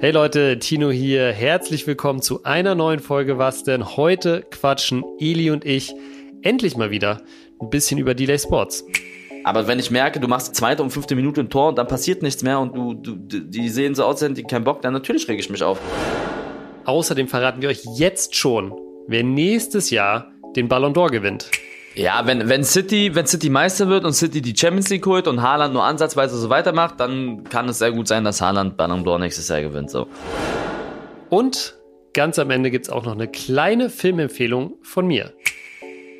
[0.00, 1.32] Hey Leute, Tino hier.
[1.32, 3.96] Herzlich willkommen zu einer neuen Folge Was denn?
[3.96, 5.92] Heute quatschen Eli und ich
[6.42, 7.20] endlich mal wieder
[7.60, 8.84] ein bisschen über Delay Sports.
[9.42, 12.22] Aber wenn ich merke, du machst zweite und fünfte Minute ein Tor und dann passiert
[12.22, 15.40] nichts mehr und du, du die sehen so aus, die keinen Bock, dann natürlich rege
[15.40, 15.80] ich mich auf.
[16.84, 18.72] Außerdem verraten wir euch jetzt schon,
[19.08, 21.50] wer nächstes Jahr den Ballon d'Or gewinnt.
[21.98, 25.42] Ja, wenn, wenn City, wenn City Meister wird und City die Champions League holt und
[25.42, 29.18] Haaland nur ansatzweise so weitermacht, dann kann es sehr gut sein, dass Haaland Ballon d'Or
[29.18, 30.06] nächstes Jahr gewinnt, so.
[31.28, 31.76] Und
[32.14, 35.32] ganz am Ende gibt's auch noch eine kleine Filmempfehlung von mir.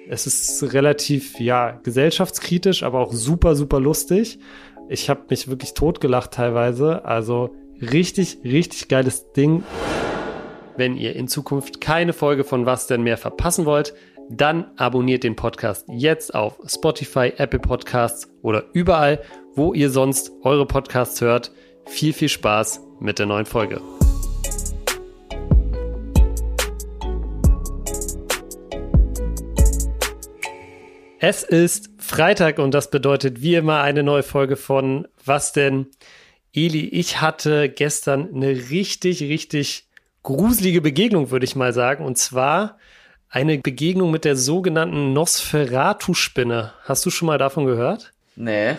[0.09, 4.41] Es ist relativ, ja, gesellschaftskritisch, aber auch super, super lustig.
[4.89, 7.05] Ich habe mich wirklich totgelacht teilweise.
[7.05, 9.63] Also richtig, richtig geiles Ding.
[10.77, 13.95] Wenn ihr in Zukunft keine Folge von Was denn mehr verpassen wollt,
[14.31, 19.23] dann abonniert den Podcast jetzt auf Spotify, Apple Podcasts oder überall,
[19.55, 21.51] wo ihr sonst eure Podcasts hört.
[21.87, 23.81] Viel, viel Spaß mit der neuen Folge.
[31.21, 35.87] Es ist Freitag und das bedeutet wie immer eine neue Folge von Was denn?
[36.55, 39.89] Eli, ich hatte gestern eine richtig, richtig
[40.23, 42.05] gruselige Begegnung, würde ich mal sagen.
[42.05, 42.79] Und zwar
[43.31, 46.73] eine Begegnung mit der sogenannten Nosferatu-Spinne.
[46.85, 48.13] Hast du schon mal davon gehört?
[48.37, 48.77] Nee,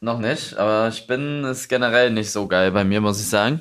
[0.00, 0.56] noch nicht.
[0.56, 3.60] Aber Spinnen ist generell nicht so geil bei mir, muss ich sagen.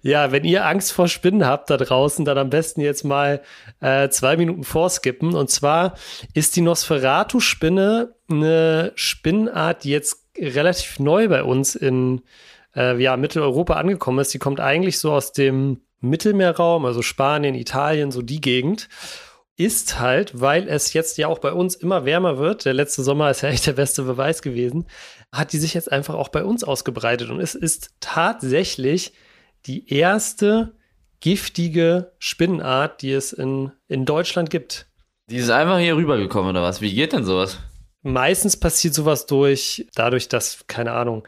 [0.00, 3.42] Ja, wenn ihr Angst vor Spinnen habt da draußen, dann am besten jetzt mal
[3.80, 5.34] äh, zwei Minuten vorskippen.
[5.34, 5.94] Und zwar
[6.32, 12.22] ist die Nosferatu-Spinne eine Spinnenart, die jetzt relativ neu bei uns in
[12.74, 14.32] äh, ja, Mitteleuropa angekommen ist.
[14.32, 18.88] Die kommt eigentlich so aus dem Mittelmeerraum, also Spanien, Italien, so die Gegend
[19.58, 23.30] ist halt, weil es jetzt ja auch bei uns immer wärmer wird, der letzte Sommer
[23.30, 24.86] ist ja echt der beste Beweis gewesen,
[25.32, 27.28] hat die sich jetzt einfach auch bei uns ausgebreitet.
[27.28, 29.12] Und es ist tatsächlich
[29.66, 30.74] die erste
[31.20, 34.86] giftige Spinnenart, die es in, in Deutschland gibt.
[35.28, 36.80] Die ist einfach hier rübergekommen oder was?
[36.80, 37.58] Wie geht denn sowas?
[38.02, 41.26] Meistens passiert sowas durch, dadurch, dass, keine Ahnung,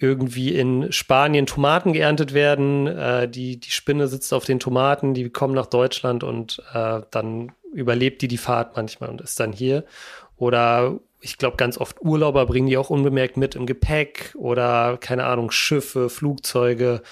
[0.00, 2.86] irgendwie in Spanien Tomaten geerntet werden.
[2.86, 7.52] Äh, die, die Spinne sitzt auf den Tomaten, die kommen nach Deutschland und äh, dann
[7.72, 9.84] überlebt die die Fahrt manchmal und ist dann hier.
[10.36, 15.26] Oder ich glaube, ganz oft Urlauber bringen die auch unbemerkt mit im Gepäck oder keine
[15.26, 17.02] Ahnung, Schiffe, Flugzeuge,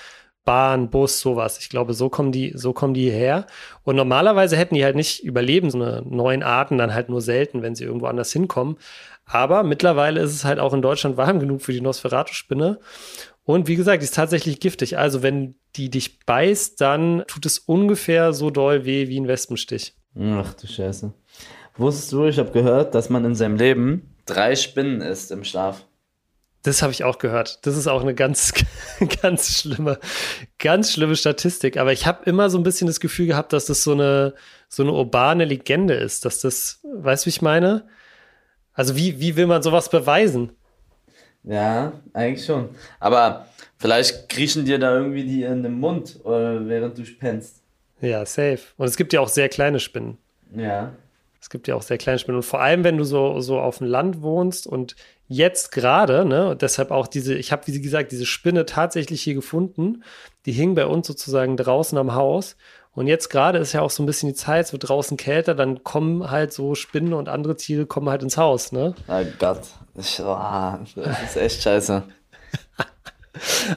[0.49, 1.59] Bahn, Bus, sowas.
[1.59, 3.45] Ich glaube, so kommen die, so kommen die her.
[3.85, 7.61] Und normalerweise hätten die halt nicht überleben, so eine neuen Arten dann halt nur selten,
[7.61, 8.79] wenn sie irgendwo anders hinkommen.
[9.27, 12.79] Aber mittlerweile ist es halt auch in Deutschland warm genug für die Nosferatu-Spinne.
[13.45, 14.97] Und wie gesagt, die ist tatsächlich giftig.
[14.97, 19.97] Also wenn die dich beißt, dann tut es ungefähr so doll weh wie ein Wespenstich.
[20.19, 21.13] Ach du Scheiße.
[21.77, 25.85] Wusstest du, ich habe gehört, dass man in seinem Leben drei Spinnen isst im Schlaf.
[26.69, 27.65] Das habe ich auch gehört.
[27.67, 28.53] Das ist auch eine ganz,
[29.23, 29.99] ganz schlimme,
[30.59, 31.79] ganz schlimme Statistik.
[31.79, 34.35] Aber ich habe immer so ein bisschen das Gefühl gehabt, dass das so eine,
[34.69, 37.87] so eine urbane Legende ist, dass das, weißt du, wie ich meine?
[38.75, 40.51] Also wie, wie will man sowas beweisen?
[41.43, 42.69] Ja, eigentlich schon.
[43.01, 43.47] Aber
[43.79, 47.63] vielleicht kriechen dir da irgendwie die in den Mund, während du pennst.
[48.03, 48.61] Ja, safe.
[48.77, 50.19] Und es gibt ja auch sehr kleine Spinnen.
[50.55, 50.93] Ja.
[51.41, 52.37] Es gibt ja auch sehr kleine Spinnen.
[52.37, 54.97] Und vor allem, wenn du so, so auf dem Land wohnst und
[55.29, 59.35] jetzt gerade, ne, und deshalb auch diese, ich habe, wie gesagt, diese Spinne tatsächlich hier
[59.35, 60.03] gefunden.
[60.47, 62.57] Die hing bei uns sozusagen draußen am Haus.
[62.95, 65.55] Und jetzt gerade ist ja auch so ein bisschen die Zeit, es wird draußen kälter,
[65.55, 68.95] dann kommen halt so Spinnen und andere Tiere kommen halt ins Haus, ne?
[69.07, 69.63] Oh Gott,
[70.97, 72.03] das ist echt scheiße.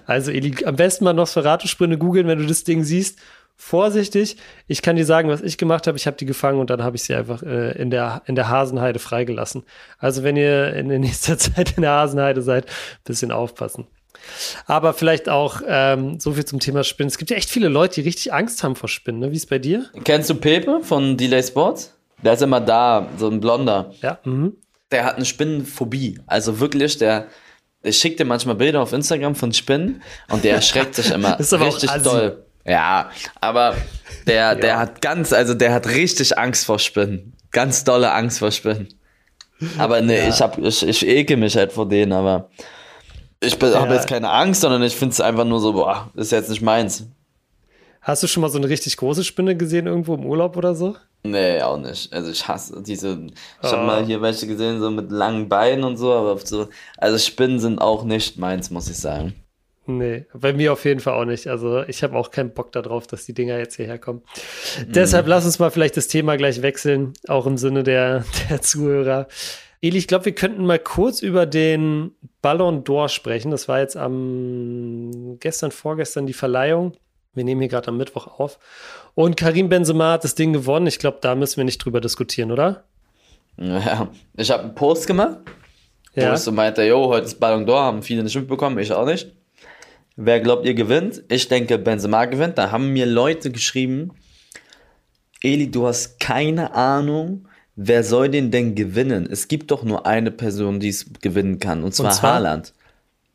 [0.08, 3.20] Also, Eli, am besten mal Nosferatu-Spinne googeln, wenn du das Ding siehst
[3.62, 4.38] vorsichtig.
[4.68, 5.96] Ich kann dir sagen, was ich gemacht habe.
[5.96, 8.50] Ich habe die gefangen und dann habe ich sie einfach äh, in, der, in der
[8.50, 9.64] Hasenheide freigelassen.
[10.00, 12.66] Also wenn ihr in der nächsten Zeit in der Hasenheide seid,
[13.06, 13.86] bisschen aufpassen.
[14.66, 17.08] Aber vielleicht auch ähm, so viel zum Thema Spinnen.
[17.08, 19.22] Es gibt ja echt viele Leute, die richtig Angst haben vor Spinnen.
[19.22, 19.32] Ne?
[19.32, 19.86] Wie ist es bei dir?
[20.04, 21.96] Kennst du Pepe von Delay Sports?
[22.24, 23.94] Der ist immer da, so ein Blonder.
[24.02, 24.20] Ja.
[24.26, 24.58] Mhm.
[24.92, 26.20] Der hat eine Spinnenphobie.
[26.26, 27.28] Also wirklich, der,
[27.84, 31.92] der schickt dir manchmal Bilder auf Instagram von Spinnen und der erschreckt sich immer richtig
[32.04, 32.44] doll.
[32.66, 33.10] Ja,
[33.40, 33.76] aber
[34.28, 34.56] der, ja.
[34.56, 37.34] der hat ganz, also der hat richtig Angst vor Spinnen.
[37.52, 38.88] Ganz dolle Angst vor Spinnen.
[39.78, 40.30] Aber nee, ja.
[40.30, 42.50] ich hab, ich, ich ekel mich halt vor denen, aber
[43.40, 43.80] ich ja.
[43.80, 46.62] habe jetzt keine Angst, sondern ich finde es einfach nur so, boah, ist jetzt nicht
[46.62, 47.06] meins.
[48.02, 50.96] Hast du schon mal so eine richtig große Spinne gesehen irgendwo im Urlaub oder so?
[51.24, 52.12] Nee, auch nicht.
[52.12, 53.28] Also ich hasse diese.
[53.28, 53.72] Ich oh.
[53.72, 56.68] habe mal hier welche gesehen, so mit langen Beinen und so, aber so.
[56.98, 59.36] Also Spinnen sind auch nicht meins, muss ich sagen.
[59.88, 61.48] Nee, bei mir auf jeden Fall auch nicht.
[61.48, 64.22] Also ich habe auch keinen Bock darauf, dass die Dinger jetzt hierher kommen.
[64.80, 64.92] Mhm.
[64.92, 69.28] Deshalb lass uns mal vielleicht das Thema gleich wechseln, auch im Sinne der, der Zuhörer.
[69.82, 72.12] Eli, ich glaube, wir könnten mal kurz über den
[72.44, 73.50] Ballon d'Or sprechen.
[73.50, 76.94] Das war jetzt am gestern, vorgestern die Verleihung.
[77.34, 78.60] Wir nehmen hier gerade am Mittwoch auf.
[79.16, 80.86] Und Karim Benzema hat das Ding gewonnen.
[80.86, 82.84] Ich glaube, da müssen wir nicht drüber diskutieren, oder?
[83.58, 85.38] Ja, ich habe einen Post gemacht.
[86.14, 86.30] Ja.
[86.30, 89.32] Post und meinte, yo, heute ist Ballon d'Or, haben viele nicht mitbekommen, ich auch nicht.
[90.16, 91.24] Wer glaubt, ihr gewinnt?
[91.30, 92.58] Ich denke, Benzema gewinnt.
[92.58, 94.12] Da haben mir Leute geschrieben,
[95.42, 99.28] Eli, du hast keine Ahnung, wer soll den denn gewinnen?
[99.30, 102.34] Es gibt doch nur eine Person, die es gewinnen kann, und zwar, und zwar?
[102.36, 102.74] Haaland.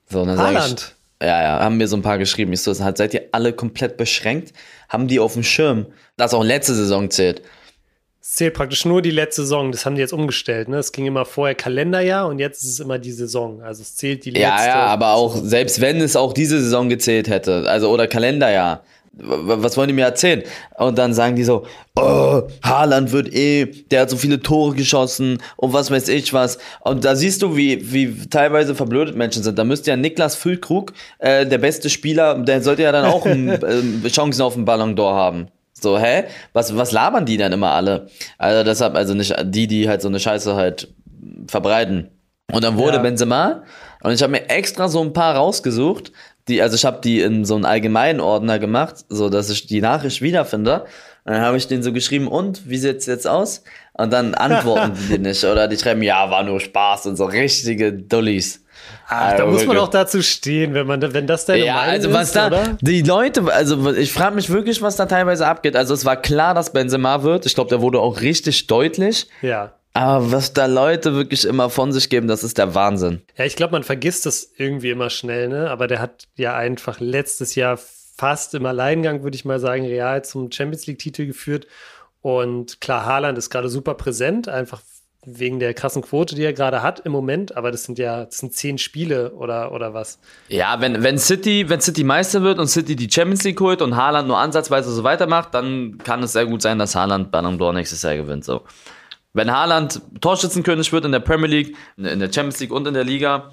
[0.09, 0.95] So, dann Haaland?
[1.19, 2.53] Ich, ja, ja, haben mir so ein paar geschrieben.
[2.53, 4.53] Ich so, seid ihr alle komplett beschränkt?
[4.89, 5.87] Haben die auf dem Schirm,
[6.17, 7.43] dass auch letzte Saison zählt?
[8.29, 9.71] Es zählt praktisch nur die letzte Saison.
[9.71, 10.69] Das haben die jetzt umgestellt.
[10.69, 10.79] Ne?
[10.79, 13.63] Es ging immer vorher Kalenderjahr und jetzt ist es immer die Saison.
[13.63, 14.43] Also es zählt die letzte.
[14.43, 18.83] Ja, ja, aber auch, selbst wenn es auch diese Saison gezählt hätte, also oder Kalenderjahr,
[19.13, 20.43] was wollen die mir erzählen?
[20.77, 25.41] Und dann sagen die so, oh, Haaland wird eh, der hat so viele Tore geschossen
[25.55, 26.59] und was weiß ich was.
[26.81, 29.57] Und da siehst du, wie, wie teilweise verblödet Menschen sind.
[29.57, 33.49] Da müsste ja Niklas Füllkrug, äh, der beste Spieler, der sollte ja dann auch ein,
[33.51, 35.47] äh, Chancen auf den Ballon d'Or haben.
[35.81, 36.25] So, hä?
[36.53, 38.09] Was, was labern die denn immer alle?
[38.39, 40.89] Also deshalb, also nicht die, die halt so eine Scheiße halt
[41.49, 42.09] verbreiten.
[42.53, 43.03] Und dann wurde ja.
[43.03, 43.63] Benzema,
[44.03, 46.13] und ich habe mir extra so ein paar rausgesucht,
[46.49, 49.81] die, also ich habe die in so einen allgemeinen Ordner gemacht, so dass ich die
[49.81, 50.83] Nachricht wiederfinde.
[51.25, 53.65] Und dann habe ich denen so geschrieben, und wie sieht's jetzt aus?
[53.95, 55.45] Und dann antworten die nicht.
[55.45, 58.65] Oder die schreiben, ja, war nur Spaß und so richtige Dullis.
[59.09, 62.13] Ach, da muss man auch dazu stehen, wenn man, wenn das deine ja, Meinung also
[62.13, 62.79] was ist, da, oder?
[62.81, 65.77] Die Leute, also ich frage mich wirklich, was da teilweise abgeht.
[65.77, 67.47] Also es war klar, dass Benzema wird.
[67.47, 69.29] Ich glaube, der wurde auch richtig deutlich.
[69.43, 69.75] Ja.
[69.93, 73.23] Aber was da Leute wirklich immer von sich geben, das ist der Wahnsinn.
[73.37, 75.71] Ja, ich glaube, man vergisst das irgendwie immer schnell, ne?
[75.71, 80.25] Aber der hat ja einfach letztes Jahr fast im Alleingang, würde ich mal sagen, real
[80.25, 81.67] zum Champions League-Titel geführt.
[82.21, 84.83] Und klar, Haaland ist gerade super präsent, einfach
[85.27, 88.39] wegen der krassen Quote, die er gerade hat im Moment, aber das sind ja, das
[88.39, 90.19] sind zehn Spiele oder, oder was.
[90.49, 93.97] Ja, wenn, wenn City, wenn City Meister wird und City die Champions League holt und
[93.97, 97.73] Haaland nur ansatzweise so weitermacht, dann kann es sehr gut sein, dass Haaland Ballon d'Or
[97.73, 98.63] nächstes Jahr gewinnt, so.
[99.33, 103.05] Wenn Haaland Torschützenkönig wird in der Premier League, in der Champions League und in der
[103.05, 103.51] Liga,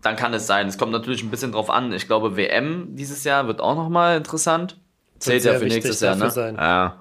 [0.00, 0.66] dann kann es sein.
[0.66, 1.92] Es kommt natürlich ein bisschen drauf an.
[1.92, 4.78] Ich glaube, WM dieses Jahr wird auch nochmal interessant.
[5.18, 6.30] Zählt ja für nächstes Jahr, ne?
[6.30, 6.56] Sein.
[6.56, 6.96] Ja.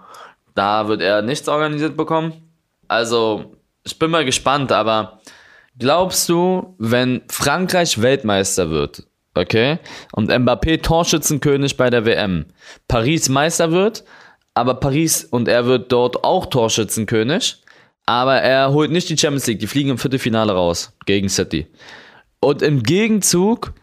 [0.54, 2.34] Da wird er nichts organisiert bekommen.
[2.90, 3.56] Also,
[3.92, 5.20] ich bin mal gespannt, aber
[5.78, 9.04] glaubst du, wenn Frankreich Weltmeister wird,
[9.36, 9.80] okay,
[10.14, 12.46] und Mbappé Torschützenkönig bei der WM,
[12.88, 14.04] Paris Meister wird,
[14.54, 17.64] aber Paris und er wird dort auch Torschützenkönig,
[18.06, 19.60] aber er holt nicht die Champions League.
[19.60, 21.68] Die fliegen im Viertelfinale raus gegen City.
[22.40, 23.74] Und im Gegenzug,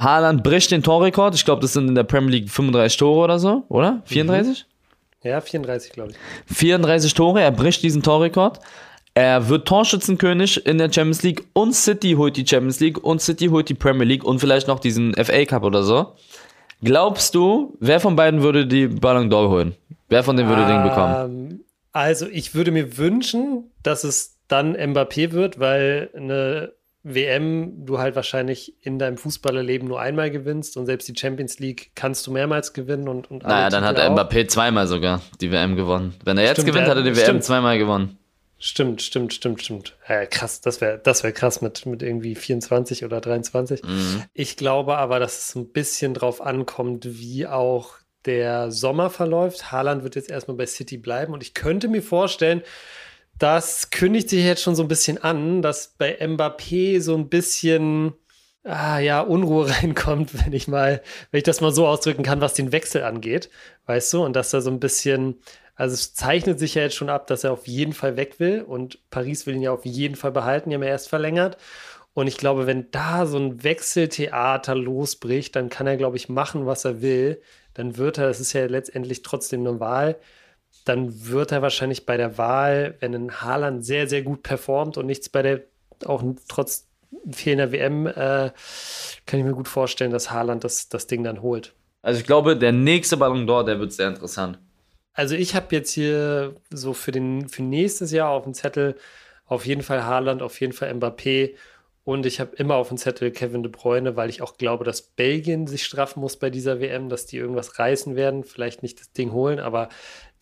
[0.00, 1.34] Haaland bricht den Torrekord.
[1.34, 4.02] Ich glaube, das sind in der Premier League 35 Tore oder so, oder?
[4.04, 4.66] 34?
[5.24, 5.28] Mhm.
[5.28, 6.56] Ja, 34, glaube ich.
[6.56, 8.60] 34 Tore, er bricht diesen Torrekord.
[9.14, 13.48] Er wird Torschützenkönig in der Champions League und City holt die Champions League und City
[13.48, 16.14] holt die Premier League und vielleicht noch diesen FA Cup oder so.
[16.82, 19.74] Glaubst du, wer von beiden würde die Ballon d'Or holen?
[20.08, 21.14] Wer von denen würde um, den bekommen?
[21.50, 21.60] Ähm,
[21.92, 26.72] also ich würde mir wünschen, dass es dann Mbappé wird, weil eine
[27.04, 31.90] WM du halt wahrscheinlich in deinem Fußballerleben nur einmal gewinnst und selbst die Champions League
[31.94, 34.10] kannst du mehrmals gewinnen und, und Naja, dann hat auch.
[34.10, 36.14] Mbappé zweimal sogar die WM gewonnen.
[36.24, 37.44] Wenn er jetzt stimmt, gewinnt, hat er die WM stimmt.
[37.44, 38.18] zweimal gewonnen.
[38.64, 39.96] Stimmt, stimmt, stimmt, stimmt.
[40.06, 43.82] Äh, krass, das wäre das wär krass mit, mit irgendwie 24 oder 23.
[43.82, 44.22] Mhm.
[44.34, 47.94] Ich glaube aber, dass es ein bisschen drauf ankommt, wie auch
[48.24, 49.72] der Sommer verläuft.
[49.72, 52.62] Haaland wird jetzt erstmal bei City bleiben und ich könnte mir vorstellen,
[53.36, 58.14] das kündigt sich jetzt schon so ein bisschen an, dass bei Mbappé so ein bisschen
[58.62, 61.02] ah, ja, Unruhe reinkommt, wenn ich mal,
[61.32, 63.50] wenn ich das mal so ausdrücken kann, was den Wechsel angeht,
[63.86, 65.40] weißt du, und dass da so ein bisschen,
[65.74, 68.62] also es zeichnet sich ja jetzt schon ab, dass er auf jeden Fall weg will
[68.62, 71.56] und Paris will ihn ja auf jeden Fall behalten, die haben ja erst verlängert.
[72.14, 76.66] Und ich glaube, wenn da so ein Wechseltheater losbricht, dann kann er, glaube ich, machen,
[76.66, 77.40] was er will
[77.74, 80.16] dann wird er, es ist ja letztendlich trotzdem eine Wahl,
[80.84, 85.06] dann wird er wahrscheinlich bei der Wahl, wenn ein Haaland sehr, sehr gut performt und
[85.06, 85.62] nichts bei der,
[86.04, 86.88] auch trotz
[87.30, 88.50] fehlender WM, äh,
[89.26, 91.74] kann ich mir gut vorstellen, dass Haaland das, das Ding dann holt.
[92.00, 94.58] Also ich glaube, der nächste Ballon d'Or, der wird sehr interessant.
[95.14, 98.96] Also ich habe jetzt hier so für, den, für nächstes Jahr auf dem Zettel
[99.46, 101.54] auf jeden Fall Haaland, auf jeden Fall Mbappé
[102.04, 105.02] und ich habe immer auf dem Zettel Kevin de Bruyne, weil ich auch glaube, dass
[105.02, 109.12] Belgien sich straffen muss bei dieser WM, dass die irgendwas reißen werden, vielleicht nicht das
[109.12, 109.88] Ding holen, aber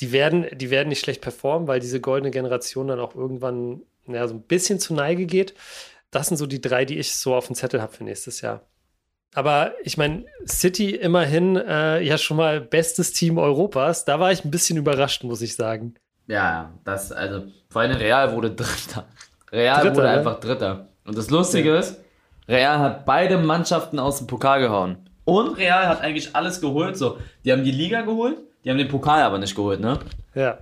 [0.01, 4.27] die werden, die werden nicht schlecht performen, weil diese goldene Generation dann auch irgendwann ja,
[4.27, 5.55] so ein bisschen zu Neige geht.
[6.11, 8.70] Das sind so die drei, die ich so auf dem Zettel habe für nächstes Jahr.
[9.35, 14.05] Aber ich meine, City immerhin äh, ja schon mal bestes Team Europas.
[14.05, 15.95] Da war ich ein bisschen überrascht, muss ich sagen.
[16.27, 19.07] Ja, das, also, vor allem Real wurde Dritter.
[19.53, 20.19] Real Dritter, wurde ne?
[20.19, 20.89] einfach Dritter.
[21.05, 21.79] Und das Lustige ja.
[21.79, 22.01] ist,
[22.49, 24.99] Real hat beide Mannschaften aus dem Pokal gehauen.
[25.25, 26.97] Und Real hat eigentlich alles geholt.
[26.97, 29.99] So, die haben die Liga geholt, die haben den Pokal aber nicht geholt, ne?
[30.35, 30.59] Ja.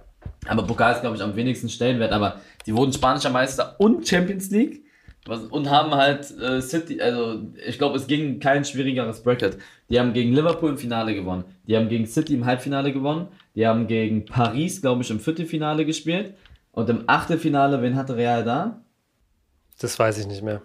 [0.47, 2.13] Aber Pokal ist, glaube ich, am wenigsten Stellenwert.
[2.13, 4.85] Aber die wurden spanischer Meister und Champions League
[5.29, 9.59] und haben halt äh, City, also ich glaube, es ging kein schwierigeres Bracket.
[9.91, 11.45] Die haben gegen Liverpool im Finale gewonnen.
[11.67, 13.29] Die haben gegen City im Halbfinale gewonnen.
[13.55, 16.35] Die haben gegen Paris, glaube ich, im Viertelfinale gespielt.
[16.73, 18.81] Und im Achtelfinale, wen hatte Real da?
[19.81, 20.63] Das weiß ich nicht mehr.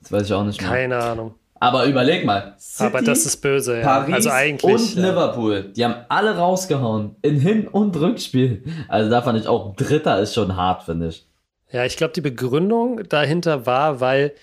[0.00, 0.70] Das weiß ich auch nicht mehr.
[0.70, 1.34] Keine Ahnung.
[1.60, 2.54] Aber überleg mal.
[2.58, 3.84] City, Aber das ist böse, ja.
[3.84, 5.10] Paris also eigentlich, und ja.
[5.10, 7.16] Liverpool, die haben alle rausgehauen.
[7.22, 8.62] In Hin- und Rückspiel.
[8.86, 11.27] Also da fand ich auch, Dritter ist schon hart, finde ich.
[11.70, 14.34] Ja, ich glaube, die Begründung dahinter war, weil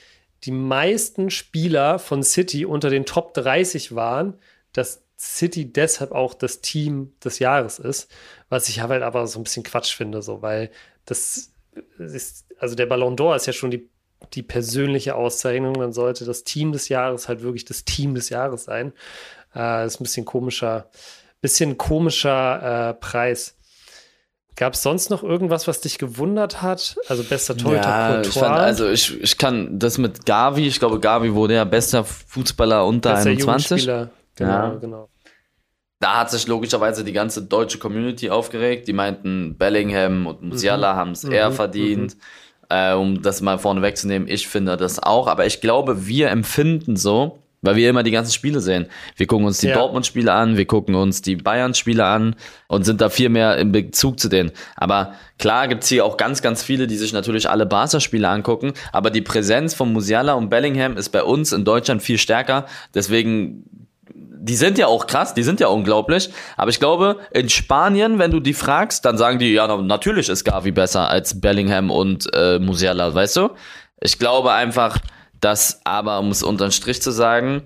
[0.44, 4.36] die meisten Spieler von City unter den Top 30 waren,
[4.74, 8.12] dass City deshalb auch das Team des Jahres ist,
[8.50, 10.70] was ich halt aber so ein bisschen Quatsch finde, so, weil
[11.06, 11.52] das
[11.98, 13.90] ist, also der Ballon d'Or ist ja schon die,
[14.34, 18.66] die persönliche Auszeichnung, dann sollte das Team des Jahres halt wirklich das Team des Jahres
[18.66, 18.94] sein.
[19.56, 20.90] Äh, ist ein bisschen komischer,
[21.42, 23.58] bisschen komischer äh, Preis.
[24.58, 26.96] Gab es sonst noch irgendwas, was dich gewundert hat?
[27.10, 31.00] Also bester Torhüter ja, ich fand, Also ich, ich kann das mit Gavi, ich glaube
[31.00, 33.86] Gavi wurde ja bester Fußballer unter bester 21.
[33.86, 34.10] Genau,
[34.40, 34.76] ja.
[34.76, 35.10] genau.
[36.00, 38.88] Da hat sich logischerweise die ganze deutsche Community aufgeregt.
[38.88, 40.98] Die meinten, Bellingham und Musiala mhm.
[40.98, 41.32] haben es mhm.
[41.32, 42.16] eher verdient.
[42.16, 42.22] Mhm.
[42.70, 45.28] Äh, um das mal vorne wegzunehmen, ich finde das auch.
[45.28, 48.88] Aber ich glaube, wir empfinden so, weil wir immer die ganzen Spiele sehen.
[49.16, 49.76] Wir gucken uns die ja.
[49.76, 52.36] Dortmund-Spiele an, wir gucken uns die Bayern-Spiele an
[52.68, 54.52] und sind da viel mehr im Bezug zu denen.
[54.76, 59.10] Aber klar gibt's hier auch ganz, ganz viele, die sich natürlich alle Barca-Spiele angucken, aber
[59.10, 62.66] die Präsenz von Musiala und Bellingham ist bei uns in Deutschland viel stärker.
[62.94, 63.64] Deswegen
[64.46, 66.30] die sind ja auch krass, die sind ja unglaublich.
[66.56, 70.44] Aber ich glaube, in Spanien, wenn du die fragst, dann sagen die, ja, natürlich ist
[70.44, 73.50] Gavi besser als Bellingham und äh, Musiala, weißt du?
[74.00, 75.00] Ich glaube einfach,
[75.42, 77.64] das aber, um es unterm Strich zu sagen,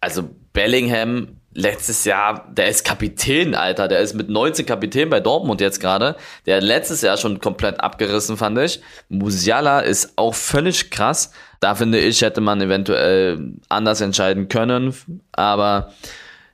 [0.00, 3.88] also Bellingham letztes Jahr, der ist Kapitän, Alter.
[3.88, 6.16] Der ist mit 19 Kapitän bei Dortmund jetzt gerade.
[6.44, 8.80] Der letztes Jahr schon komplett abgerissen, fand ich.
[9.08, 11.32] Musiala ist auch völlig krass.
[11.60, 14.94] Da finde ich, hätte man eventuell anders entscheiden können.
[15.32, 15.92] Aber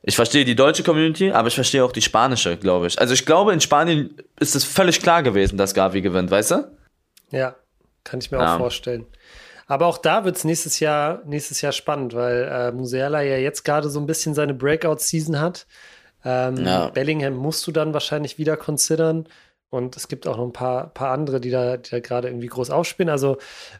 [0.03, 2.99] ich verstehe die deutsche Community, aber ich verstehe auch die spanische, glaube ich.
[2.99, 6.77] Also ich glaube, in Spanien ist es völlig klar gewesen, dass Gavi gewinnt, weißt du?
[7.31, 7.57] Ja,
[8.05, 8.55] kann ich mir ja.
[8.55, 9.07] auch vorstellen.
[9.73, 13.65] Aber auch da wird es nächstes Jahr, nächstes Jahr spannend, weil äh, Musiala ja jetzt
[13.65, 15.67] gerade so ein bisschen seine Breakout-Season hat.
[16.27, 16.89] Ähm, ja.
[16.91, 19.27] Bellingham musst du dann wahrscheinlich wieder considern.
[19.71, 22.49] Und es gibt auch noch ein paar, paar andere, die da, die da gerade irgendwie
[22.49, 23.09] groß aufspielen.
[23.09, 23.39] Also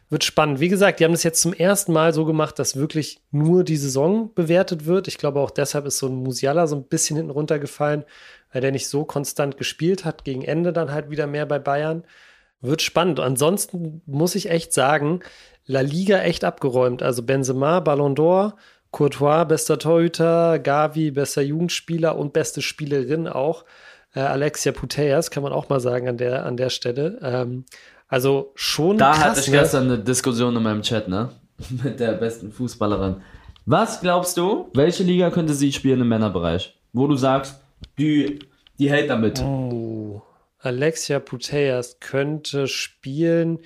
[0.09, 0.59] wird spannend.
[0.59, 3.77] Wie gesagt, die haben das jetzt zum ersten Mal so gemacht, dass wirklich nur die
[3.77, 5.07] Saison bewertet wird.
[5.07, 8.03] Ich glaube, auch deshalb ist so ein Musiala so ein bisschen hinten runtergefallen,
[8.51, 10.25] weil der nicht so konstant gespielt hat.
[10.25, 12.03] Gegen Ende dann halt wieder mehr bei Bayern.
[12.61, 13.19] Wird spannend.
[13.19, 15.19] Ansonsten muss ich echt sagen,
[15.65, 17.01] La Liga echt abgeräumt.
[17.01, 18.55] Also Benzema, Ballon d'Or,
[18.91, 23.65] Courtois, bester Torhüter, Gavi, bester Jugendspieler und beste Spielerin auch.
[24.13, 27.19] Äh, Alexia Putellas, kann man auch mal sagen an der, an der Stelle.
[27.23, 27.65] Ähm,
[28.07, 28.97] also schon.
[28.97, 29.57] Da krass, hatte ich ne?
[29.59, 31.29] gestern eine Diskussion in meinem Chat, ne?
[31.83, 33.21] Mit der besten Fußballerin.
[33.65, 36.77] Was glaubst du, welche Liga könnte sie spielen im Männerbereich?
[36.91, 37.61] Wo du sagst,
[37.97, 38.39] die,
[38.77, 39.41] die hält damit.
[39.41, 40.21] Oh,
[40.59, 43.59] Alexia Putellas könnte spielen.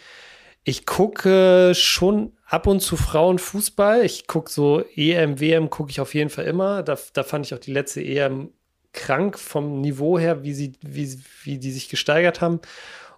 [0.67, 4.03] Ich gucke schon ab und zu Frauenfußball.
[4.03, 6.83] Ich gucke so EM, WM gucke ich auf jeden Fall immer.
[6.83, 8.49] Da, da fand ich auch die letzte EM
[8.91, 12.59] krank vom Niveau her, wie sie, wie, wie die sich gesteigert haben.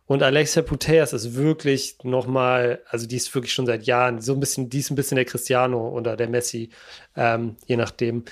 [0.06, 4.40] Und Alexia Putellas ist wirklich nochmal, also die ist wirklich schon seit Jahren so ein
[4.40, 6.70] bisschen, die ist ein bisschen der Cristiano oder der Messi,
[7.16, 8.26] ähm, je nachdem.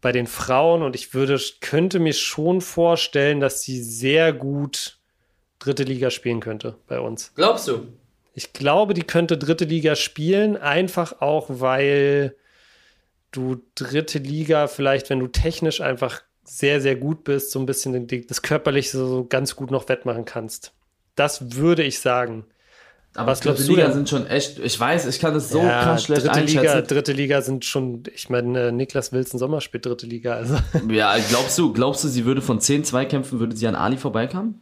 [0.00, 5.00] Bei den Frauen und ich würde, könnte mir schon vorstellen, dass sie sehr gut
[5.58, 7.32] dritte Liga spielen könnte bei uns.
[7.34, 7.88] Glaubst du?
[8.34, 12.36] Ich glaube, die könnte dritte Liga spielen, einfach auch, weil
[13.32, 18.06] du dritte Liga vielleicht, wenn du technisch einfach sehr, sehr gut bist, so ein bisschen
[18.26, 20.72] das Körperliche so ganz gut noch wettmachen kannst.
[21.14, 22.44] Das würde ich sagen.
[23.14, 23.50] Aber was du?
[23.50, 26.58] Liga sind schon echt, ich weiß, ich kann das so ja, krass schlecht dritte einschätzen.
[26.60, 30.34] Liga, dritte Liga sind schon, ich meine, äh, Niklas Wilson Sommer spielt dritte Liga.
[30.34, 30.56] Also.
[30.88, 34.60] Ja, glaubst du, glaubst du, sie würde von 10 Zweikämpfen, würde sie an Ali vorbeikommen?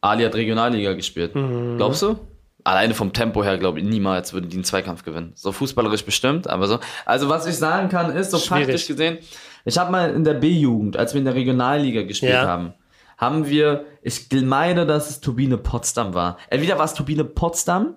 [0.00, 1.34] Ali hat Regionalliga gespielt.
[1.34, 1.76] Mhm.
[1.76, 2.18] Glaubst du?
[2.68, 5.32] Alleine vom Tempo her, glaube ich, niemals würden die einen Zweikampf gewinnen.
[5.34, 6.78] So fußballerisch bestimmt, aber so.
[7.06, 8.66] Also was ich sagen kann, ist so Schwierig.
[8.66, 9.18] faktisch gesehen,
[9.64, 12.46] ich habe mal in der B-Jugend, als wir in der Regionalliga gespielt ja.
[12.46, 12.74] haben,
[13.16, 16.38] haben wir, ich meine, dass es Turbine Potsdam war.
[16.50, 17.96] Entweder war es Turbine Potsdam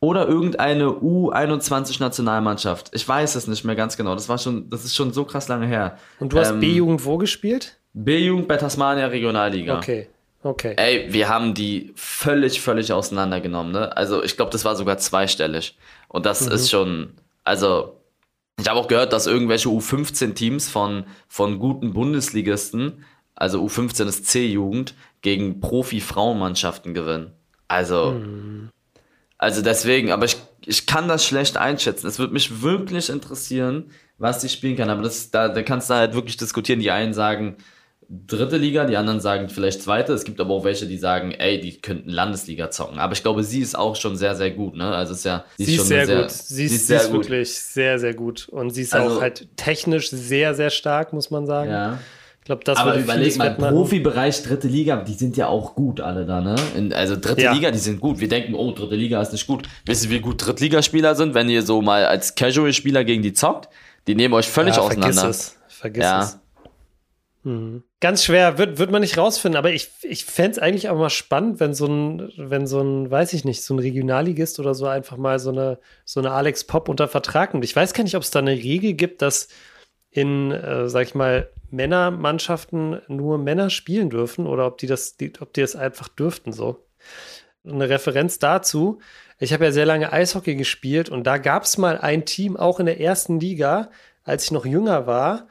[0.00, 2.90] oder irgendeine U21 Nationalmannschaft.
[2.92, 4.14] Ich weiß es nicht mehr ganz genau.
[4.14, 5.96] Das war schon, das ist schon so krass lange her.
[6.18, 7.78] Und du hast ähm, B-Jugend wo gespielt?
[7.92, 9.78] B-Jugend bei Tasmania Regionalliga.
[9.78, 10.08] Okay.
[10.42, 10.74] Okay.
[10.76, 13.96] Ey, wir haben die völlig, völlig auseinandergenommen, ne?
[13.96, 15.76] Also ich glaube, das war sogar zweistellig.
[16.08, 16.52] Und das mhm.
[16.52, 17.96] ist schon, also
[18.58, 23.04] Ich habe auch gehört, dass irgendwelche U15-Teams von, von guten Bundesligisten,
[23.34, 27.32] also U15 ist C-Jugend, gegen Profi-Frauenmannschaften gewinnen.
[27.68, 28.70] Also, hm.
[29.38, 32.06] also deswegen, aber ich, ich kann das schlecht einschätzen.
[32.06, 34.90] Es würde mich wirklich interessieren, was die spielen kann.
[34.90, 36.80] Aber das, da, da kannst du halt wirklich diskutieren.
[36.80, 37.56] Die einen sagen,
[38.10, 40.12] dritte Liga, die anderen sagen vielleicht zweite.
[40.12, 42.98] Es gibt aber auch welche, die sagen, ey, die könnten Landesliga zocken.
[42.98, 44.74] Aber ich glaube, sie ist auch schon sehr, sehr gut.
[44.74, 44.92] Ne?
[44.92, 46.30] Also ist ja, sie, sie ist, sehr, sehr, gut.
[46.30, 48.48] Sie ist, sie ist, sie wirklich sehr, sehr gut.
[48.48, 51.70] Und sie ist also, auch halt technisch sehr, sehr stark, muss man sagen.
[51.70, 51.98] Ja.
[52.40, 56.24] Ich glaube, das Aber überleg mal, Profibereich, dritte Liga, die sind ja auch gut alle
[56.24, 56.56] da, ne?
[56.74, 57.52] In, also dritte ja.
[57.52, 58.18] Liga, die sind gut.
[58.18, 59.68] Wir denken, oh, dritte Liga ist nicht gut.
[59.84, 63.68] Wisst ihr, wie gut Drittligaspieler sind, wenn ihr so mal als Casual-Spieler gegen die zockt?
[64.08, 65.12] Die nehmen euch völlig ja, auseinander.
[65.12, 65.56] Vergiss es.
[65.68, 66.22] Vergiss ja.
[66.22, 66.38] es.
[67.42, 67.84] Mhm.
[68.00, 71.10] Ganz schwer, wird, wird man nicht rausfinden, aber ich, ich fände es eigentlich auch mal
[71.10, 74.86] spannend, wenn so ein, wenn so ein, weiß ich nicht, so ein Regionalligist oder so
[74.86, 77.64] einfach mal so eine, so eine Alex Pop unter Vertrag nimmt.
[77.64, 79.48] Ich weiß gar nicht, ob es da eine Regel gibt, dass
[80.10, 85.32] in, äh, sag ich mal, Männermannschaften nur Männer spielen dürfen oder ob die das, die,
[85.40, 86.84] ob die das einfach dürften so.
[87.64, 89.00] Eine Referenz dazu.
[89.38, 92.80] Ich habe ja sehr lange Eishockey gespielt und da gab es mal ein Team, auch
[92.80, 93.90] in der ersten Liga,
[94.24, 95.46] als ich noch jünger war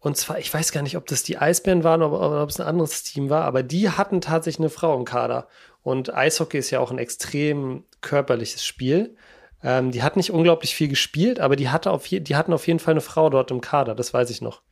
[0.00, 2.66] und zwar, ich weiß gar nicht, ob das die Eisbären waren oder, ob es ein
[2.66, 5.46] anderes Team war, aber die hatten tatsächlich eine Frau im Kader.
[5.82, 9.16] Und Eishockey ist ja auch ein extrem körperliches Spiel.
[9.62, 12.78] Ähm, die hat nicht unglaublich viel gespielt, aber die, hatte auf die hatten auf jeden
[12.78, 14.62] Fall eine Frau dort im Kader, das weiß ich noch.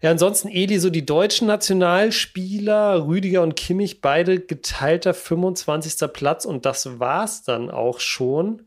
[0.00, 6.12] Ja, ansonsten Eli, so die deutschen Nationalspieler, Rüdiger und Kimmich, beide geteilter 25.
[6.12, 8.62] Platz und das war's dann auch schon.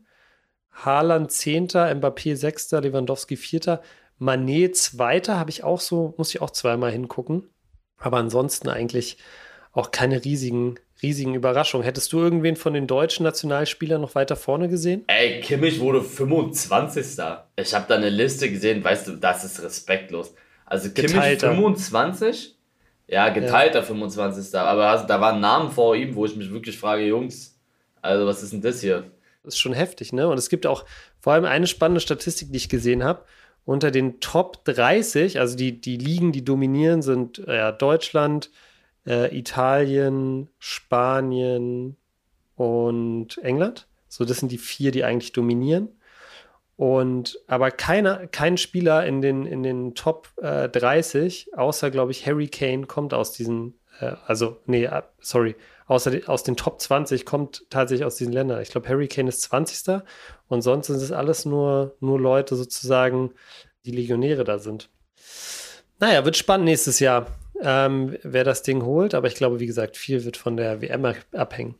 [0.72, 3.80] Haaland 10., Mbappé 6., Lewandowski 4.
[4.18, 7.48] Manet Zweiter habe ich auch so, muss ich auch zweimal hingucken.
[7.98, 9.18] Aber ansonsten eigentlich
[9.72, 11.84] auch keine riesigen, riesigen Überraschungen.
[11.84, 15.04] Hättest du irgendwen von den deutschen Nationalspielern noch weiter vorne gesehen?
[15.06, 17.22] Ey, Kimmich wurde 25.
[17.56, 20.34] Ich habe da eine Liste gesehen, weißt du, das ist respektlos.
[20.64, 21.54] Also Kimmich geteilter.
[21.54, 22.56] 25?
[23.08, 23.84] Ja, geteilter ja.
[23.84, 24.58] 25.
[24.58, 27.58] Aber also, da waren Namen vor ihm, wo ich mich wirklich frage, Jungs,
[28.02, 29.10] also was ist denn das hier?
[29.44, 30.26] Das ist schon heftig, ne?
[30.26, 30.84] Und es gibt auch
[31.20, 33.24] vor allem eine spannende Statistik, die ich gesehen habe
[33.66, 38.50] unter den Top 30, also die, die Ligen, die dominieren, sind ja, Deutschland,
[39.06, 41.96] äh, Italien, Spanien
[42.54, 43.88] und England.
[44.08, 45.88] So, das sind die vier, die eigentlich dominieren.
[46.76, 52.24] Und aber keiner, kein Spieler in den, in den Top äh, 30, außer, glaube ich,
[52.24, 57.24] Harry Kane, kommt aus diesen, äh, also, nee, äh, sorry, außer aus den Top 20
[57.24, 58.60] kommt tatsächlich aus diesen Ländern.
[58.60, 60.02] Ich glaube, Harry Kane ist 20.
[60.48, 63.32] Und sonst sind es alles nur, nur Leute sozusagen,
[63.84, 64.90] die Legionäre da sind.
[65.98, 67.26] Naja, wird spannend nächstes Jahr,
[67.62, 69.14] ähm, wer das Ding holt.
[69.14, 71.76] Aber ich glaube, wie gesagt, viel wird von der WM abhängen.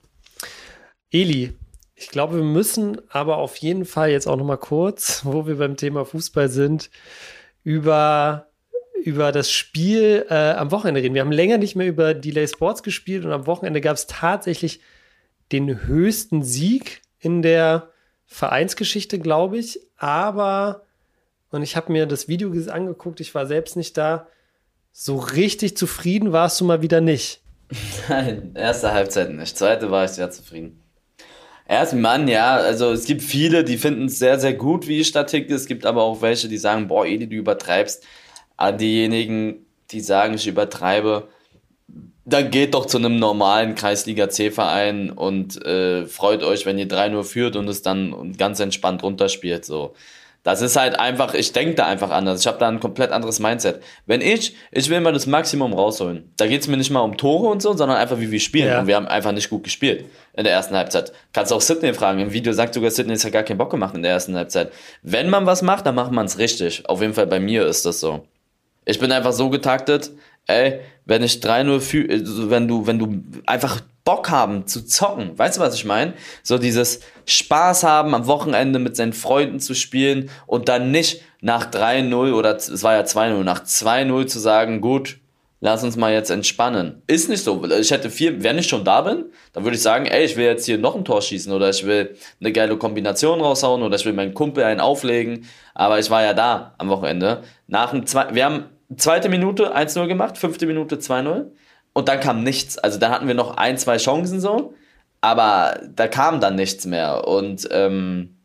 [1.10, 1.52] Eli,
[1.94, 5.58] ich glaube, wir müssen aber auf jeden Fall jetzt auch noch mal kurz, wo wir
[5.58, 6.90] beim Thema Fußball sind,
[7.64, 8.45] über,
[9.04, 11.14] über das Spiel äh, am Wochenende reden.
[11.14, 14.80] Wir haben länger nicht mehr über Delay Sports gespielt und am Wochenende gab es tatsächlich
[15.52, 17.90] den höchsten Sieg in der
[18.26, 19.80] Vereinsgeschichte, glaube ich.
[19.96, 20.82] Aber,
[21.50, 24.26] und ich habe mir das Video angeguckt, ich war selbst nicht da,
[24.92, 27.42] so richtig zufrieden warst du mal wieder nicht.
[28.09, 29.56] Nein, erste Halbzeit nicht.
[29.56, 30.82] Zweite war ich sehr zufrieden.
[31.68, 35.12] Erst Mann, ja, also es gibt viele, die finden es sehr, sehr gut, wie ich
[35.12, 35.52] ticke.
[35.52, 38.04] Es gibt aber auch welche, die sagen, boah, Edi, du übertreibst.
[38.56, 41.28] Aber diejenigen, die sagen, ich übertreibe,
[42.24, 47.22] dann geht doch zu einem normalen Kreisliga C-Verein und äh, freut euch, wenn ihr 3-0
[47.22, 49.64] führt und es dann ganz entspannt runterspielt.
[49.64, 49.94] So.
[50.46, 52.40] Das ist halt einfach, ich denke da einfach anders.
[52.40, 53.80] Ich habe da ein komplett anderes Mindset.
[54.06, 56.32] Wenn ich, ich will mal das Maximum rausholen.
[56.36, 58.68] Da geht es mir nicht mal um Tore und so, sondern einfach, wie wir spielen.
[58.68, 58.80] Ja.
[58.80, 60.04] Und wir haben einfach nicht gut gespielt
[60.36, 61.12] in der ersten Halbzeit.
[61.32, 62.20] Kannst auch Sidney fragen.
[62.20, 64.72] Im Video sagt sogar Sidney, es hat gar keinen Bock gemacht in der ersten Halbzeit.
[65.02, 66.88] Wenn man was macht, dann macht man es richtig.
[66.88, 68.24] Auf jeden Fall bei mir ist das so.
[68.87, 70.12] Ich bin einfach so getaktet,
[70.46, 75.37] ey, wenn ich 3-0 fühle, äh, wenn du, wenn du einfach Bock haben zu zocken,
[75.37, 76.14] weißt du, was ich meine?
[76.44, 81.70] So dieses Spaß haben, am Wochenende mit seinen Freunden zu spielen und dann nicht nach
[81.70, 85.18] 3-0 oder es war ja 2-0, nach 2-0 zu sagen, gut,
[85.61, 87.03] lass uns mal jetzt entspannen.
[87.09, 87.64] Ist nicht so.
[87.64, 90.44] Ich hätte vier, wenn ich schon da bin, dann würde ich sagen, ey, ich will
[90.44, 94.05] jetzt hier noch ein Tor schießen oder ich will eine geile Kombination raushauen oder ich
[94.05, 95.46] will meinen Kumpel einen auflegen.
[95.75, 97.42] Aber ich war ja da am Wochenende.
[97.66, 98.64] Nach dem zwei, wir haben
[98.96, 101.51] zweite Minute 1-0 gemacht, fünfte Minute 2-0
[101.92, 102.79] und dann kam nichts.
[102.79, 104.75] Also dann hatten wir noch ein, zwei Chancen so,
[105.20, 108.36] aber da kam dann nichts mehr und ähm,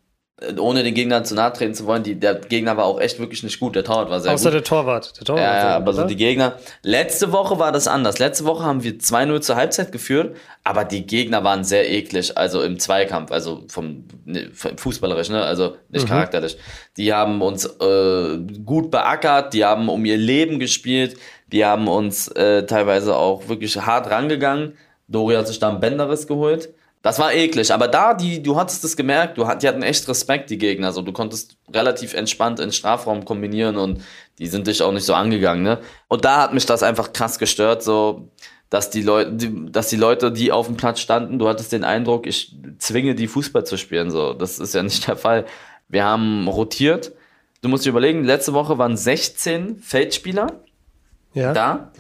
[0.58, 3.44] ohne den Gegner zu nahe treten zu wollen, die, der Gegner war auch echt wirklich
[3.44, 3.76] nicht gut.
[3.76, 4.54] Der Torwart war sehr Außer gut.
[4.56, 5.18] der Torwart.
[5.20, 6.56] Der Torwart ja, ja, aber so die Gegner.
[6.82, 8.18] Letzte Woche war das anders.
[8.18, 12.64] Letzte Woche haben wir 2-0 zur Halbzeit geführt, aber die Gegner waren sehr eklig, also
[12.64, 15.44] im Zweikampf, also vom, ne, vom fußballerisch, ne?
[15.44, 16.10] also nicht mhm.
[16.10, 16.58] charakterlich.
[16.98, 21.18] Die haben uns äh, gut beackert, die haben um ihr Leben gespielt,
[21.52, 24.74] die haben uns äh, teilweise auch wirklich hart rangegangen.
[25.08, 26.74] Dori hat sich da einen Bänderriss geholt.
[27.02, 30.52] Das war eklig, aber da, die, du hattest es gemerkt, du, die hatten echt Respekt,
[30.52, 30.88] die Gegner.
[30.88, 34.04] Also du konntest relativ entspannt in Strafraum kombinieren und
[34.38, 35.80] die sind dich auch nicht so angegangen, ne?
[36.08, 38.30] Und da hat mich das einfach krass gestört, so,
[38.70, 39.32] dass die Leute,
[39.72, 43.28] dass die Leute, die auf dem Platz standen, du hattest den Eindruck, ich zwinge die
[43.28, 44.34] Fußball zu spielen, so.
[44.34, 45.46] Das ist ja nicht der Fall.
[45.90, 47.14] Wir haben rotiert.
[47.62, 50.62] Du musst dir überlegen, letzte Woche waren 16 Feldspieler
[51.34, 51.54] ja.
[51.54, 51.92] da.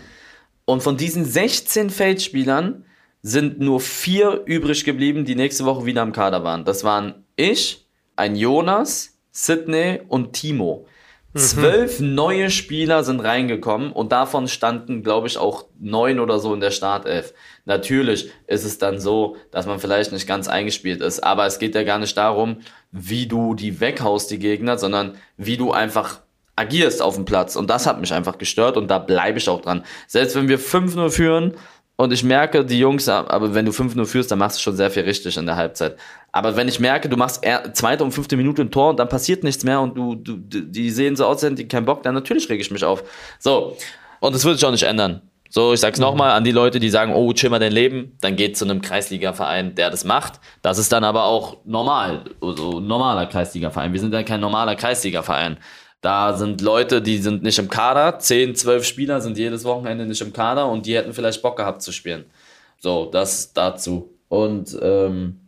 [0.66, 2.86] Und von diesen 16 Feldspielern
[3.22, 6.66] sind nur vier übrig geblieben, die nächste Woche wieder im Kader waren.
[6.66, 10.86] Das waren ich, ein Jonas, Sydney und Timo.
[11.34, 11.40] Mhm.
[11.40, 16.60] Zwölf neue Spieler sind reingekommen und davon standen, glaube ich, auch neun oder so in
[16.60, 17.34] der Startelf.
[17.66, 21.76] Natürlich ist es dann so, dass man vielleicht nicht ganz eingespielt ist, aber es geht
[21.76, 22.58] ja gar nicht darum,
[22.92, 26.22] wie du die weghaust, die Gegner, sondern wie du einfach
[26.56, 27.56] agierst auf dem Platz.
[27.56, 29.84] Und das hat mich einfach gestört und da bleibe ich auch dran.
[30.08, 31.54] Selbst wenn wir 5-0 führen
[32.02, 34.90] und ich merke, die Jungs, aber wenn du 5-0 führst, dann machst du schon sehr
[34.90, 35.98] viel richtig in der Halbzeit.
[36.32, 39.44] Aber wenn ich merke, du machst zweite und fünfte Minute ein Tor und dann passiert
[39.44, 42.60] nichts mehr und du, du die sehen so aus, die keinen Bock, dann natürlich rege
[42.60, 43.04] ich mich auf.
[43.38, 43.78] So.
[44.20, 45.22] Und das wird sich auch nicht ändern.
[45.48, 46.06] So, ich sag's mhm.
[46.06, 48.82] nochmal an die Leute, die sagen, oh, chill mal dein Leben, dann geht zu einem
[48.82, 50.40] Kreisliga-Verein, der das macht.
[50.64, 53.94] Das ist dann aber auch normal, also normaler Kreisliga-Verein.
[53.94, 55.58] Wir sind ja kein normaler Kreisliga-Verein.
[56.02, 58.18] Da sind Leute, die sind nicht im Kader.
[58.20, 61.82] Zehn, zwölf Spieler sind jedes Wochenende nicht im Kader und die hätten vielleicht Bock gehabt
[61.84, 62.26] zu spielen.
[62.80, 64.10] So, das dazu.
[64.28, 65.40] Und ähm,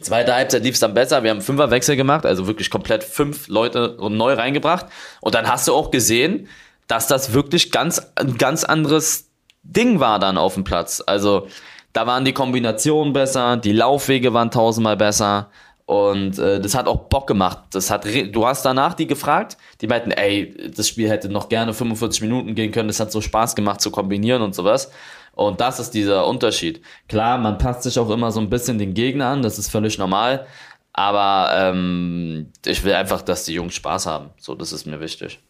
[0.00, 1.22] zweite Halbzeit lief es dann besser.
[1.22, 4.86] Wir haben Fünferwechsel gemacht, also wirklich komplett fünf Leute neu reingebracht.
[5.22, 6.48] Und dann hast du auch gesehen,
[6.86, 9.30] dass das wirklich ganz, ein ganz anderes
[9.62, 11.02] Ding war dann auf dem Platz.
[11.06, 11.48] Also
[11.94, 15.50] da waren die Kombinationen besser, die Laufwege waren tausendmal besser.
[15.88, 17.60] Und äh, das hat auch Bock gemacht.
[17.70, 21.72] Das hat, du hast danach die gefragt, die meinten, ey, das Spiel hätte noch gerne
[21.72, 22.88] 45 Minuten gehen können.
[22.88, 24.92] Das hat so Spaß gemacht zu kombinieren und sowas.
[25.32, 26.82] Und das ist dieser Unterschied.
[27.08, 29.40] Klar, man passt sich auch immer so ein bisschen den Gegner an.
[29.40, 30.46] Das ist völlig normal.
[30.92, 34.28] Aber ähm, ich will einfach, dass die Jungs Spaß haben.
[34.38, 35.40] So, das ist mir wichtig.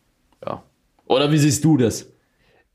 [0.47, 0.63] Ja.
[1.07, 2.07] Oder wie siehst du das?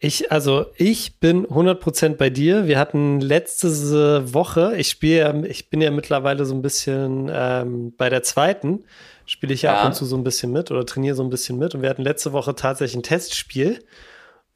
[0.06, 2.68] Ich, also ich bin 100% bei dir.
[2.68, 8.10] Wir hatten letzte Woche, ich spiele, ich bin ja mittlerweile so ein bisschen ähm, bei
[8.10, 8.84] der zweiten,
[9.26, 11.30] spiele ich ja, ja, ab und zu so ein bisschen mit oder trainiere so ein
[11.30, 11.74] bisschen mit.
[11.74, 13.80] Und wir hatten letzte Woche tatsächlich ein Testspiel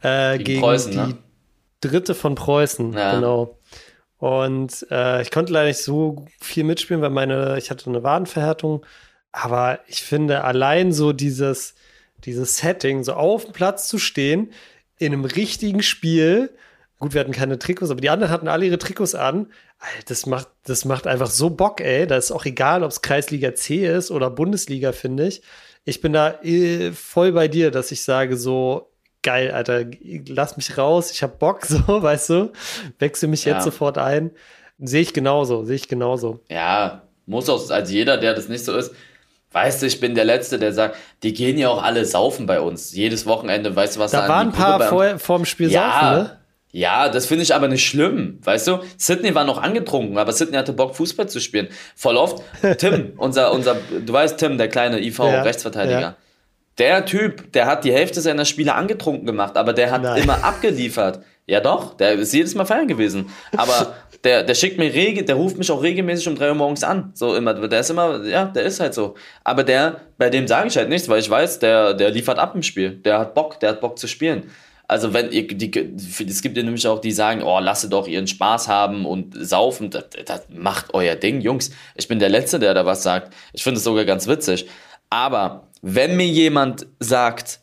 [0.02, 1.18] äh, gegen Preußen, die ne?
[1.80, 3.16] dritte von Preußen, ja.
[3.16, 3.58] genau.
[4.18, 8.86] Und äh, ich konnte leider nicht so viel mitspielen, weil meine, ich hatte eine Wadenverhärtung.
[9.32, 11.76] Aber ich finde allein so dieses,
[12.26, 14.52] dieses Setting, so auf dem Platz zu stehen,
[14.98, 16.52] in einem richtigen Spiel.
[17.00, 19.48] Gut, wir hatten keine Trikots, aber die anderen hatten alle ihre Trikots an.
[20.08, 22.08] Das macht, das macht einfach so Bock, ey.
[22.08, 25.42] Da ist auch egal, ob es Kreisliga C ist oder Bundesliga, finde ich.
[25.86, 29.86] Ich bin da äh, voll bei dir, dass ich sage so, geil, Alter,
[30.28, 32.52] lass mich raus, ich hab Bock, so, weißt du,
[33.00, 33.56] wechsel mich ja.
[33.56, 34.32] jetzt sofort ein.
[34.80, 36.40] Sehe ich genauso, sehe ich genauso.
[36.50, 38.94] Ja, muss auch, als jeder, der das nicht so ist,
[39.58, 42.62] Weißt du, ich bin der Letzte, der sagt, die gehen ja auch alle saufen bei
[42.62, 42.94] uns.
[42.94, 45.92] Jedes Wochenende, weißt du, was da Da waren ein paar vor, vor dem Spiel ja,
[45.92, 46.38] saufen, ne?
[46.74, 48.82] Ja, das finde ich aber nicht schlimm, weißt du?
[48.98, 51.70] Sydney war noch angetrunken, aber Sydney hatte Bock, Fußball zu spielen.
[51.96, 52.44] Voll oft.
[52.78, 56.00] Tim, unser, unser, du weißt, Tim, der kleine IV-Rechtsverteidiger.
[56.00, 56.16] Ja.
[56.78, 60.22] Der Typ, der hat die Hälfte seiner Spiele angetrunken gemacht, aber der hat Nein.
[60.22, 61.22] immer abgeliefert.
[61.50, 63.30] Ja doch, der ist jedes Mal feiern gewesen.
[63.56, 66.84] Aber der, der schickt mir rege, der ruft mich auch regelmäßig um drei Uhr morgens
[66.84, 67.12] an.
[67.14, 69.16] So immer, der ist immer, ja, der ist halt so.
[69.46, 72.54] Aber der, bei dem sage ich halt nichts, weil ich weiß, der, der liefert ab
[72.54, 72.98] im Spiel.
[72.98, 74.52] Der hat Bock, der hat Bock zu spielen.
[74.90, 75.72] Also wenn ihr, die,
[76.28, 79.90] es gibt ja nämlich auch, die sagen, oh, lasse doch ihren Spaß haben und saufen,
[79.90, 81.72] das, das macht euer Ding, Jungs.
[81.96, 83.34] Ich bin der Letzte, der da was sagt.
[83.54, 84.68] Ich finde es sogar ganz witzig.
[85.10, 87.60] Aber wenn mir jemand sagt,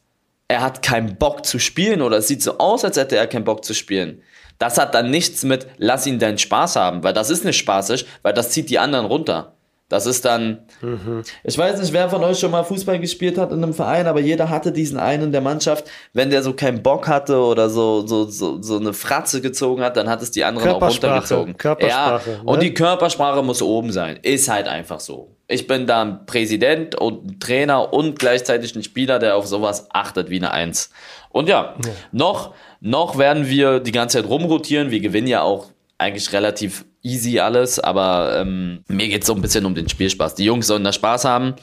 [0.49, 3.45] er hat keinen Bock zu spielen oder es sieht so aus, als hätte er keinen
[3.45, 4.23] Bock zu spielen.
[4.59, 8.07] Das hat dann nichts mit, lass ihn deinen Spaß haben, weil das ist nicht spaßig,
[8.23, 9.55] weil das zieht die anderen runter.
[9.91, 10.61] Das ist dann.
[10.81, 11.23] Mhm.
[11.45, 14.19] Ich weiß nicht, wer von euch schon mal Fußball gespielt hat in einem Verein, aber
[14.19, 15.85] jeder hatte diesen einen der Mannschaft.
[16.15, 19.97] Wenn der so keinen Bock hatte oder so, so, so, so eine Fratze gezogen hat,
[19.97, 21.59] dann hat es die anderen auch runtergezogen.
[21.59, 22.31] Körpersprache.
[22.31, 22.43] Ja, ne?
[22.45, 24.19] und die Körpersprache muss oben sein.
[24.23, 25.37] Ist halt einfach so.
[25.47, 29.89] Ich bin da ein Präsident und ein Trainer und gleichzeitig ein Spieler, der auf sowas
[29.93, 30.91] achtet wie eine Eins.
[31.29, 31.93] Und ja, ja.
[32.13, 34.91] noch, noch werden wir die ganze Zeit rumrotieren.
[34.91, 39.43] Wir gewinnen ja auch eigentlich relativ easy alles, aber ähm, mir geht es so ein
[39.43, 40.35] bisschen um den Spielspaß.
[40.35, 41.55] Die Jungs sollen da Spaß haben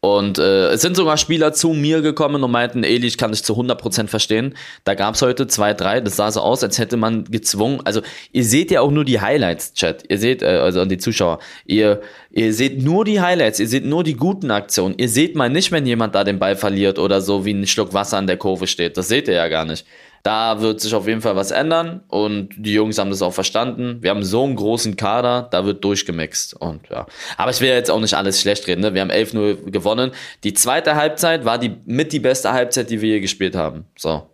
[0.00, 3.42] und äh, es sind sogar Spieler zu mir gekommen und meinten, Eli, ich kann dich
[3.42, 4.54] zu 100% verstehen.
[4.84, 7.80] Da gab's heute zwei, drei, das sah so aus, als hätte man gezwungen.
[7.84, 10.04] Also ihr seht ja auch nur die Highlights, Chat.
[10.08, 14.04] Ihr seht, äh, also die Zuschauer, ihr, ihr seht nur die Highlights, ihr seht nur
[14.04, 14.94] die guten Aktionen.
[14.98, 17.92] Ihr seht mal nicht, wenn jemand da den Ball verliert oder so wie ein Schluck
[17.92, 18.96] Wasser an der Kurve steht.
[18.96, 19.84] Das seht ihr ja gar nicht.
[20.22, 23.98] Da wird sich auf jeden Fall was ändern und die Jungs haben das auch verstanden.
[24.00, 27.06] Wir haben so einen großen Kader, da wird durchgemixt und ja.
[27.36, 28.80] Aber ich will jetzt auch nicht alles schlecht reden.
[28.80, 28.94] Ne?
[28.94, 30.12] Wir haben 11-0 gewonnen.
[30.44, 33.86] Die zweite Halbzeit war die mit die beste Halbzeit, die wir hier gespielt haben.
[33.96, 34.28] So.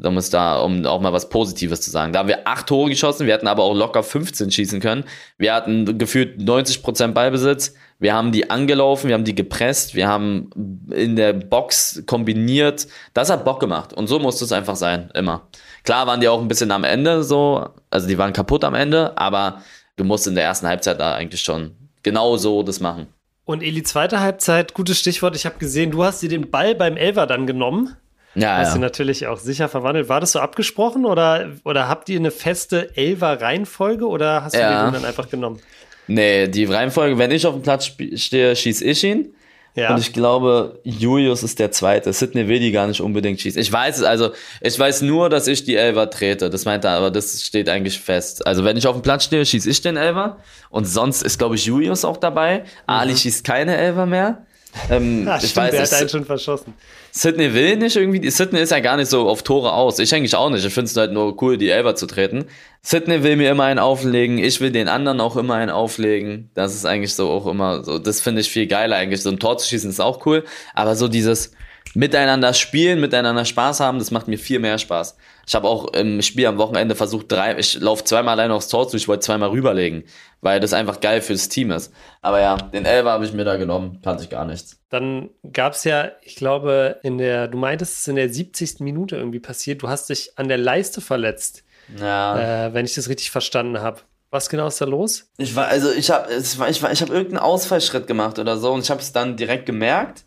[0.00, 2.12] Da muss da, um auch mal was Positives zu sagen.
[2.12, 5.04] Da haben wir acht Tore geschossen, wir hätten aber auch locker 15 schießen können.
[5.38, 7.74] Wir hatten gefühlt 90% Ballbesitz.
[7.98, 10.50] Wir haben die angelaufen, wir haben die gepresst, wir haben
[10.92, 12.86] in der Box kombiniert.
[13.12, 13.92] Das hat Bock gemacht.
[13.92, 15.48] Und so muss es einfach sein, immer.
[15.82, 19.18] Klar waren die auch ein bisschen am Ende so, also die waren kaputt am Ende,
[19.18, 19.62] aber
[19.96, 21.72] du musst in der ersten Halbzeit da eigentlich schon
[22.04, 23.08] genau so das machen.
[23.44, 25.34] Und Eli, zweite Halbzeit, gutes Stichwort.
[25.34, 27.96] Ich habe gesehen, du hast dir den Ball beim Elver dann genommen.
[28.40, 28.74] Ja, hast ja.
[28.74, 30.08] du natürlich auch sicher verwandelt.
[30.08, 34.86] War das so abgesprochen oder, oder habt ihr eine feste Elver-Reihenfolge oder hast du ja.
[34.86, 35.60] den dann einfach genommen?
[36.06, 39.34] Nee, die Reihenfolge, wenn ich auf dem Platz stehe, schieße ich ihn.
[39.74, 39.94] Ja.
[39.94, 42.12] Und ich glaube, Julius ist der Zweite.
[42.12, 43.60] Sidney will die gar nicht unbedingt schießen.
[43.60, 46.50] Ich weiß es, also ich weiß nur, dass ich die Elver trete.
[46.50, 48.44] Das meint er, aber das steht eigentlich fest.
[48.44, 50.38] Also wenn ich auf dem Platz stehe, schieße ich den Elver.
[50.70, 52.60] Und sonst ist, glaube ich, Julius auch dabei.
[52.60, 52.64] Mhm.
[52.86, 54.46] Ali schießt keine Elver mehr.
[54.90, 56.74] Ähm, ja, ich stimmt, weiß, der hat einen schon verschossen.
[57.12, 59.98] Sydney will nicht irgendwie, Sydney ist ja gar nicht so auf Tore aus.
[59.98, 60.64] Ich eigentlich auch nicht.
[60.64, 62.44] Ich finde es halt nur cool, die Elber zu treten.
[62.82, 66.50] Sydney will mir immer einen auflegen, ich will den anderen auch immer einen auflegen.
[66.54, 69.22] Das ist eigentlich so auch immer so, das finde ich viel geiler eigentlich.
[69.22, 71.52] So ein Tor zu schießen ist auch cool, aber so dieses
[71.94, 75.16] miteinander spielen, miteinander Spaß haben, das macht mir viel mehr Spaß.
[75.46, 78.88] Ich habe auch im Spiel am Wochenende versucht, drei, ich laufe zweimal alleine aufs Tor
[78.88, 80.04] zu, ich wollte zweimal rüberlegen,
[80.40, 81.92] weil das einfach geil fürs Team ist.
[82.20, 84.78] Aber ja, den Elfer habe ich mir da genommen, kannte ich gar nichts.
[84.90, 88.80] Dann gab es ja, ich glaube, in der, du meintest, es ist in der 70.
[88.80, 91.64] Minute irgendwie passiert, du hast dich an der Leiste verletzt.
[91.98, 92.66] Ja.
[92.66, 94.00] Äh, wenn ich das richtig verstanden habe.
[94.30, 95.30] Was genau ist da los?
[95.38, 98.82] Ich war, also ich habe, ich war, ich habe irgendeinen Ausfallschritt gemacht oder so und
[98.82, 100.24] ich habe es dann direkt gemerkt.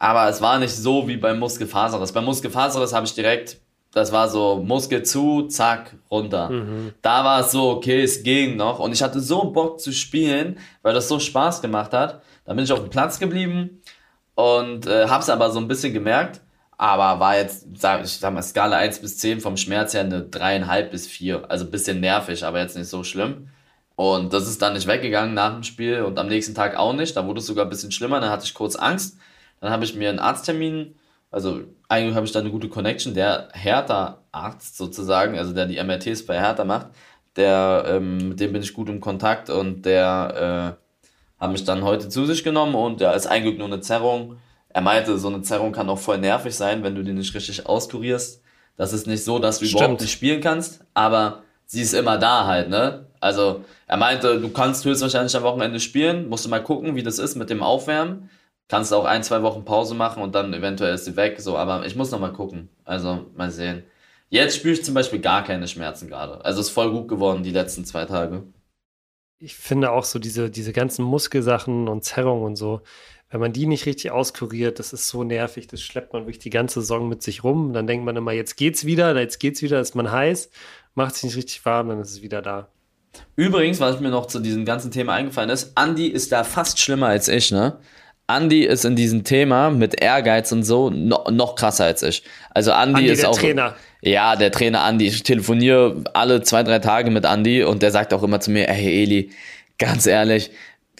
[0.00, 2.10] Aber es war nicht so wie beim Muskelfaserriss.
[2.10, 3.60] Beim Muskelfaserriss habe ich direkt
[3.92, 6.50] das war so Muskel zu, zack, runter.
[6.50, 6.92] Mhm.
[7.02, 8.78] Da war es so, okay, es ging noch.
[8.78, 12.22] Und ich hatte so Bock zu spielen, weil das so Spaß gemacht hat.
[12.44, 13.82] Dann bin ich auf dem Platz geblieben
[14.36, 16.40] und äh, hab's aber so ein bisschen gemerkt.
[16.78, 20.22] Aber war jetzt, sag, ich sag mal, Skala 1 bis 10 vom Schmerz her eine
[20.22, 21.50] 3,5 bis 4.
[21.50, 23.48] Also ein bisschen nervig, aber jetzt nicht so schlimm.
[23.96, 27.16] Und das ist dann nicht weggegangen nach dem Spiel und am nächsten Tag auch nicht.
[27.16, 28.20] Da wurde es sogar ein bisschen schlimmer.
[28.20, 29.18] Dann hatte ich kurz Angst.
[29.60, 30.94] Dann habe ich mir einen Arzttermin
[31.30, 33.14] also eigentlich habe ich da eine gute Connection.
[33.14, 36.88] Der Hertha-Arzt sozusagen, also der die MRTs bei Hertha macht,
[37.36, 40.76] der, ähm, mit dem bin ich gut im Kontakt und der
[41.38, 44.38] äh, hat mich dann heute zu sich genommen und ja, ist eigentlich nur eine Zerrung.
[44.68, 47.66] Er meinte, so eine Zerrung kann auch voll nervig sein, wenn du die nicht richtig
[47.66, 48.42] auskurierst.
[48.76, 49.80] Das ist nicht so, dass du Stimmt.
[49.80, 53.06] überhaupt nicht spielen kannst, aber sie ist immer da halt, ne?
[53.20, 57.18] Also er meinte, du kannst höchstwahrscheinlich am Wochenende spielen, musst du mal gucken, wie das
[57.18, 58.30] ist mit dem Aufwärmen
[58.70, 61.40] kannst auch ein, zwei Wochen Pause machen und dann eventuell ist sie weg.
[61.40, 62.68] So, aber ich muss noch mal gucken.
[62.84, 63.82] Also mal sehen.
[64.28, 66.44] Jetzt spüre ich zum Beispiel gar keine Schmerzen gerade.
[66.44, 68.44] Also ist voll gut geworden die letzten zwei Tage.
[69.38, 72.82] Ich finde auch so diese, diese ganzen Muskelsachen und Zerrungen und so,
[73.30, 75.66] wenn man die nicht richtig auskuriert, das ist so nervig.
[75.66, 77.72] Das schleppt man wirklich die ganze Saison mit sich rum.
[77.72, 80.50] Dann denkt man immer, jetzt geht's wieder, jetzt geht's wieder, ist man heiß,
[80.94, 82.68] macht sich nicht richtig warm, dann ist es wieder da.
[83.34, 87.08] Übrigens, was mir noch zu diesem ganzen Thema eingefallen ist, Andy ist da fast schlimmer
[87.08, 87.78] als ich, ne?
[88.36, 92.22] Andy ist in diesem Thema mit Ehrgeiz und so no, noch krasser als ich.
[92.50, 93.38] Also Andy, Andy ist der auch.
[93.38, 93.74] Trainer.
[94.02, 95.06] Ja, der Trainer Andy.
[95.06, 98.66] Ich telefoniere alle zwei, drei Tage mit Andy und der sagt auch immer zu mir,
[98.66, 99.30] hey Eli,
[99.78, 100.50] ganz ehrlich,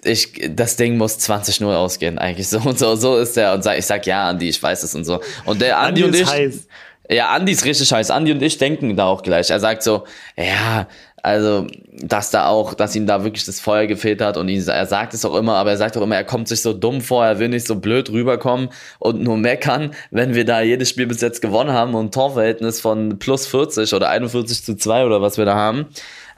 [0.05, 3.79] ich, das Ding muss 20-0 ausgehen, eigentlich so und so, so ist der und sag,
[3.79, 5.21] ich sag ja, Andy, ich weiß es und so.
[5.45, 6.31] Und der Andy, Andy und ich.
[6.31, 6.66] Heiß.
[7.11, 8.11] Ja, Andy ist richtig heiß.
[8.11, 9.51] Andy und ich denken da auch gleich.
[9.51, 10.05] Er sagt so,
[10.37, 10.87] ja,
[11.22, 14.87] also, dass da auch, dass ihm da wirklich das Feuer gefehlt hat und ihn, er
[14.87, 17.24] sagt es auch immer, aber er sagt auch immer, er kommt sich so dumm vor,
[17.24, 21.20] er will nicht so blöd rüberkommen und nur meckern, wenn wir da jedes Spiel bis
[21.20, 25.44] jetzt gewonnen haben und Torverhältnis von plus 40 oder 41 zu 2 oder was wir
[25.44, 25.87] da haben.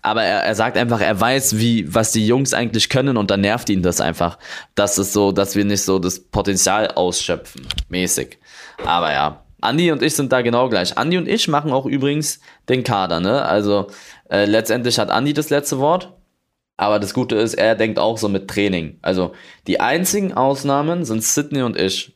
[0.04, 3.40] Aber er, er sagt einfach, er weiß, wie, was die Jungs eigentlich können und dann
[3.40, 4.36] nervt ihn das einfach.
[4.74, 8.38] Das ist so, dass wir nicht so das Potenzial ausschöpfen, mäßig.
[8.84, 10.98] Aber ja, Andi und ich sind da genau gleich.
[10.98, 13.42] Andi und ich machen auch übrigens den Kader, ne?
[13.42, 13.86] Also
[14.32, 16.14] äh, letztendlich hat Andi das letzte Wort.
[16.78, 18.98] Aber das Gute ist, er denkt auch so mit Training.
[19.02, 19.32] Also
[19.66, 22.14] die einzigen Ausnahmen sind Sydney und ich.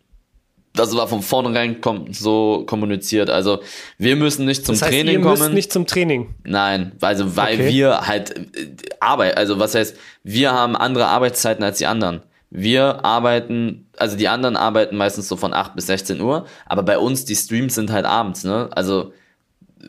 [0.72, 3.29] das war von vornherein kom so kommuniziert.
[3.29, 3.61] Also
[3.98, 5.38] wir müssen nicht zum das heißt, Training ihr kommen.
[5.38, 6.35] Müsst nicht zum Training.
[6.44, 7.68] Nein, also weil okay.
[7.68, 12.22] wir halt äh, Arbeit, also was heißt, wir haben andere Arbeitszeiten als die anderen.
[12.48, 16.98] Wir arbeiten, also die anderen arbeiten meistens so von 8 bis 16 Uhr, aber bei
[16.98, 18.70] uns die Streams sind halt abends, ne?
[18.72, 19.12] Also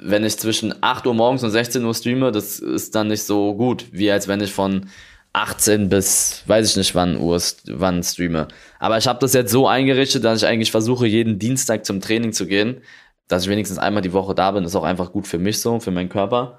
[0.01, 3.53] wenn ich zwischen 8 Uhr morgens und 16 Uhr streame, das ist dann nicht so
[3.55, 4.89] gut, wie als wenn ich von
[5.33, 8.47] 18 bis weiß ich nicht wann Uhr wann streame.
[8.79, 12.33] Aber ich habe das jetzt so eingerichtet, dass ich eigentlich versuche, jeden Dienstag zum Training
[12.33, 12.81] zu gehen,
[13.27, 14.63] dass ich wenigstens einmal die Woche da bin.
[14.63, 16.57] Das ist auch einfach gut für mich so, für meinen Körper.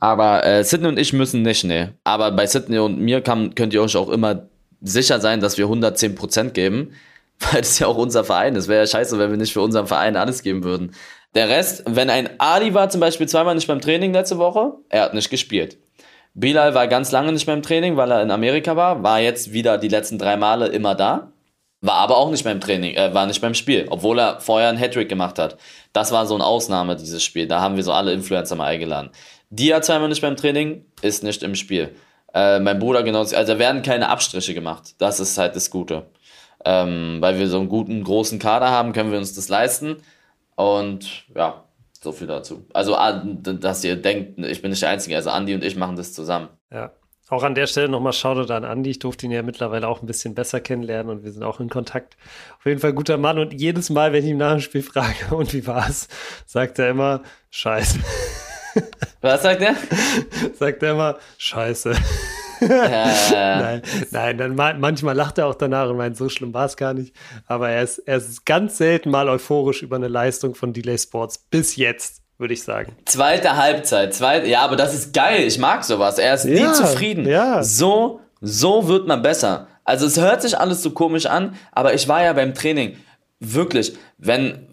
[0.00, 1.94] Aber äh, Sydney und ich müssen nicht, ne.
[2.02, 4.48] Aber bei Sydney und mir kann, könnt ihr euch auch immer
[4.80, 6.92] sicher sein, dass wir 110 Prozent geben,
[7.52, 8.66] weil das ja auch unser Verein ist.
[8.66, 10.92] Wäre ja scheiße, wenn wir nicht für unseren Verein alles geben würden.
[11.34, 15.02] Der Rest, wenn ein Ali war zum Beispiel zweimal nicht beim Training letzte Woche, er
[15.02, 15.78] hat nicht gespielt.
[16.34, 19.52] Bilal war ganz lange nicht mehr im Training, weil er in Amerika war, war jetzt
[19.52, 21.32] wieder die letzten drei Male immer da,
[21.80, 24.78] war aber auch nicht beim Training, äh, war nicht beim Spiel, obwohl er vorher einen
[24.78, 25.56] Hattrick gemacht hat.
[25.92, 27.46] Das war so eine Ausnahme, dieses Spiel.
[27.46, 29.10] Da haben wir so alle Influencer mal eingeladen.
[29.50, 31.94] Dia zweimal nicht beim Training, ist nicht im Spiel.
[32.32, 34.94] Äh, mein Bruder genau, also da werden keine Abstriche gemacht.
[34.98, 36.06] Das ist halt das Gute.
[36.64, 39.96] Ähm, weil wir so einen guten, großen Kader haben, können wir uns das leisten.
[40.56, 41.64] Und ja,
[42.02, 42.66] so viel dazu.
[42.72, 45.96] Also, ah, dass ihr denkt, ich bin nicht der Einzige, also Andi und ich machen
[45.96, 46.48] das zusammen.
[46.70, 46.92] Ja.
[47.28, 48.90] Auch an der Stelle nochmal Shoutout an Andi.
[48.90, 51.70] Ich durfte ihn ja mittlerweile auch ein bisschen besser kennenlernen und wir sind auch in
[51.70, 52.18] Kontakt.
[52.58, 55.14] Auf jeden Fall guter Mann und jedes Mal, wenn ich ihm nach dem Spiel frage,
[55.34, 56.08] und wie war's,
[56.44, 58.00] sagt er immer, Scheiße.
[59.22, 59.76] Was sagt er?
[60.54, 61.94] sagt er immer, Scheiße.
[62.68, 66.94] Nein, nein, dann manchmal lacht er auch danach und meint, so schlimm war es gar
[66.94, 67.14] nicht.
[67.46, 71.38] Aber er ist, er ist ganz selten mal euphorisch über eine Leistung von Delay Sports.
[71.50, 72.96] Bis jetzt, würde ich sagen.
[73.04, 75.42] Zweite Halbzeit, zweite, ja, aber das ist geil.
[75.46, 76.18] Ich mag sowas.
[76.18, 77.26] Er ist ja, nie zufrieden.
[77.26, 77.62] Ja.
[77.62, 79.68] So, so wird man besser.
[79.84, 82.96] Also es hört sich alles so komisch an, aber ich war ja beim Training.
[83.40, 84.66] Wirklich, wenn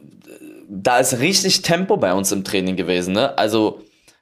[0.70, 3.38] da ist richtig Tempo bei uns im Training gewesen, ne?
[3.38, 3.82] Also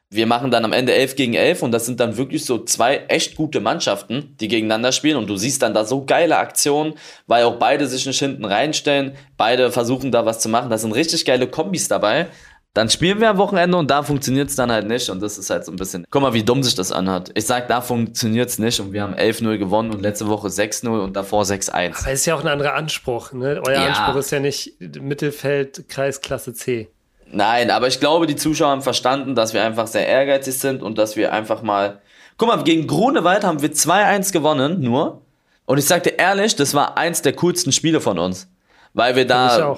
[0.09, 3.03] wir machen dann am Ende 11 gegen 11 und das sind dann wirklich so zwei
[3.09, 6.93] echt gute Mannschaften, die gegeneinander spielen und du siehst dann da so geile Aktionen,
[7.27, 10.93] weil auch beide sich nicht hinten reinstellen, beide versuchen da was zu machen, da sind
[10.93, 12.27] richtig geile Kombis dabei.
[12.73, 15.49] Dann spielen wir am Wochenende und da funktioniert es dann halt nicht und das ist
[15.49, 17.31] halt so ein bisschen, guck mal, wie dumm sich das anhört.
[17.33, 20.87] Ich sag, da funktioniert es nicht und wir haben 11-0 gewonnen und letzte Woche 6-0
[21.03, 21.71] und davor 6-1.
[21.71, 23.61] Aber es ist ja auch ein anderer Anspruch, ne?
[23.65, 23.87] Euer ja.
[23.87, 26.91] Anspruch ist ja nicht Mittelfeld, Kreisklasse C.
[27.31, 30.97] Nein, aber ich glaube, die Zuschauer haben verstanden, dass wir einfach sehr ehrgeizig sind und
[30.97, 32.01] dass wir einfach mal.
[32.37, 35.21] Guck mal, gegen Grunewald haben wir 2-1 gewonnen, nur.
[35.65, 38.47] Und ich sag dir ehrlich, das war eins der coolsten Spiele von uns.
[38.93, 39.77] Weil wir da.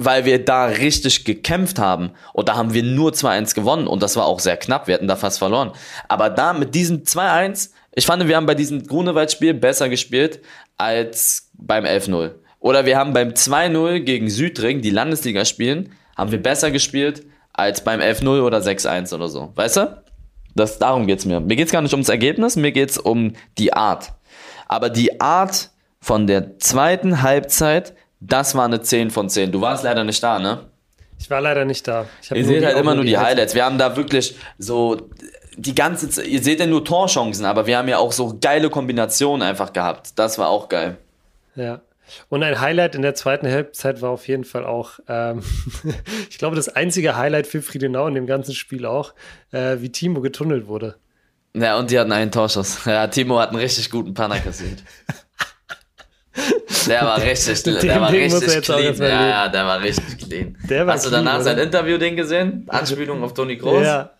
[0.00, 2.12] Weil wir da richtig gekämpft haben.
[2.32, 3.88] Und da haben wir nur 2-1 gewonnen.
[3.88, 4.86] Und das war auch sehr knapp.
[4.86, 5.72] Wir hätten da fast verloren.
[6.06, 10.40] Aber da mit diesem 2-1, ich fand, wir haben bei diesem Grunewald-Spiel besser gespielt
[10.76, 12.30] als beim 11-0.
[12.60, 17.82] Oder wir haben beim 2-0 gegen Südring, die Landesliga spielen, haben wir besser gespielt als
[17.82, 19.52] beim 11-0 oder 6-1 oder so.
[19.54, 20.02] Weißt du?
[20.54, 21.40] Das, darum geht's mir.
[21.40, 24.12] Mir geht's gar nicht ums Ergebnis, mir geht's um die Art.
[24.66, 29.52] Aber die Art von der zweiten Halbzeit, das war eine 10 von 10.
[29.52, 30.60] Du warst leider nicht da, ne?
[31.20, 32.06] Ich war leider nicht da.
[32.32, 33.54] ihr seht halt immer nur die Highlights.
[33.54, 35.08] Wir haben da wirklich so
[35.56, 38.70] die ganze Zeit, ihr seht ja nur Torchancen, aber wir haben ja auch so geile
[38.70, 40.12] Kombinationen einfach gehabt.
[40.16, 40.96] Das war auch geil.
[41.56, 41.80] Ja.
[42.28, 45.42] Und ein Highlight in der zweiten Halbzeit war auf jeden Fall auch, ähm,
[46.30, 49.14] ich glaube, das einzige Highlight für Friedenau in dem ganzen Spiel auch,
[49.52, 50.96] äh, wie Timo getunnelt wurde.
[51.54, 52.80] Ja, und die hatten einen Torschuss.
[52.86, 54.82] Ja, Timo hat einen richtig guten Panner kassiert.
[56.86, 58.96] Der war richtig, der dem war richtig clean.
[58.96, 60.56] Ja, ja, der war richtig clean.
[60.68, 62.64] War Hast du danach clean, sein Interview-Ding gesehen?
[62.68, 63.84] Anspielung auf Toni Groß?
[63.84, 64.10] Ja.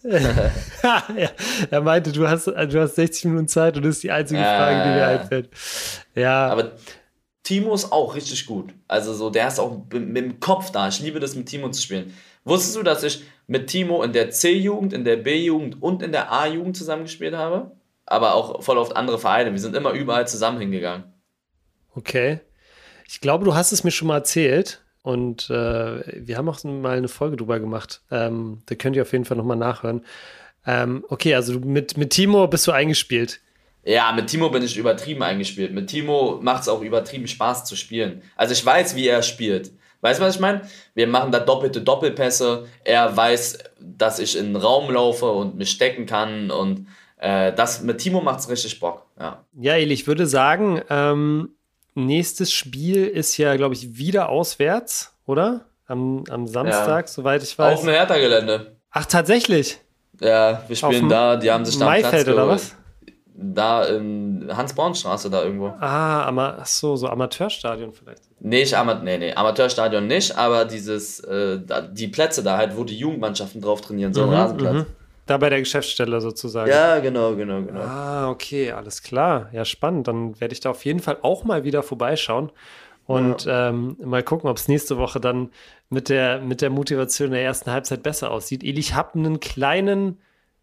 [0.02, 1.02] ja,
[1.70, 4.82] er meinte, du hast, du hast 60 Minuten Zeit und das ist die einzige Frage,
[4.84, 5.50] die mir einfällt.
[6.14, 6.48] Ja.
[6.48, 6.72] Aber
[7.48, 8.74] Timo ist auch richtig gut.
[8.88, 10.86] Also so, der ist auch mit dem Kopf da.
[10.88, 12.12] Ich liebe das mit Timo zu spielen.
[12.44, 16.30] Wusstest du, dass ich mit Timo in der C-Jugend, in der B-Jugend und in der
[16.30, 17.70] A-Jugend zusammengespielt habe?
[18.04, 19.52] Aber auch voll oft andere Vereine.
[19.52, 21.04] Wir sind immer überall zusammen hingegangen.
[21.94, 22.40] Okay.
[23.08, 24.84] Ich glaube, du hast es mir schon mal erzählt.
[25.02, 28.02] Und äh, wir haben auch mal eine Folge drüber gemacht.
[28.10, 30.04] Ähm, da könnt ihr auf jeden Fall nochmal nachhören.
[30.66, 33.40] Ähm, okay, also mit, mit Timo bist du eingespielt.
[33.88, 35.72] Ja, mit Timo bin ich übertrieben eingespielt.
[35.72, 38.20] Mit Timo macht es auch übertrieben Spaß zu spielen.
[38.36, 39.72] Also ich weiß, wie er spielt.
[40.02, 40.60] Weißt du, was ich meine?
[40.94, 42.66] Wir machen da doppelte Doppelpässe.
[42.84, 46.50] Er weiß, dass ich in den Raum laufe und mich stecken kann.
[46.50, 49.06] Und äh, das mit Timo macht es richtig Bock.
[49.18, 51.54] Ja, ja Eli, ich würde sagen, ähm,
[51.94, 55.64] nächstes Spiel ist ja, glaube ich, wieder auswärts, oder?
[55.86, 57.10] Am, am Samstag, ja.
[57.10, 57.78] soweit ich weiß.
[57.78, 58.76] Auf dem Hertha-Gelände.
[58.90, 59.78] Ach, tatsächlich?
[60.20, 61.36] Ja, wir spielen da.
[61.36, 62.76] Die haben sich da Maifeld Platz oder was?
[63.40, 65.68] Da in Hans-Born-Straße da irgendwo.
[65.80, 68.22] Ah, Ama so, so Amateurstadion vielleicht.
[68.40, 71.60] Nicht, Ama nee, nee, Amateurstadion nicht, aber dieses, äh,
[71.92, 74.74] die Plätze da halt, wo die Jugendmannschaften drauf trainieren, so ein mhm, Rasenplatz.
[74.74, 74.86] Mhm.
[75.26, 76.70] Da bei der Geschäftsstelle sozusagen.
[76.70, 77.80] Ja, genau, genau, genau.
[77.80, 79.50] Ah, okay, alles klar.
[79.52, 80.08] Ja, spannend.
[80.08, 82.50] Dann werde ich da auf jeden Fall auch mal wieder vorbeischauen
[83.04, 83.68] und ja.
[83.68, 85.50] ähm, mal gucken, ob es nächste Woche dann
[85.90, 88.64] mit der, mit der Motivation der ersten Halbzeit besser aussieht.
[88.64, 90.18] Eli, ich habe einen kleinen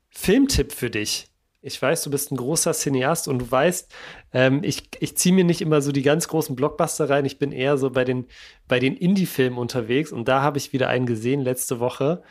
[0.09, 1.27] Filmtipp für dich.
[1.65, 3.91] Ich weiß, du bist ein großer Cineast und du weißt,
[4.33, 7.25] ähm, ich, ich ziehe mir nicht immer so die ganz großen Blockbuster rein.
[7.25, 8.27] Ich bin eher so bei den,
[8.67, 12.21] bei den Indie-Filmen unterwegs und da habe ich wieder einen gesehen letzte Woche.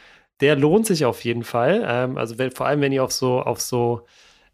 [0.40, 1.84] Der lohnt sich auf jeden Fall.
[1.84, 4.06] Ähm, also wenn, vor allem, wenn ihr auf so, auf so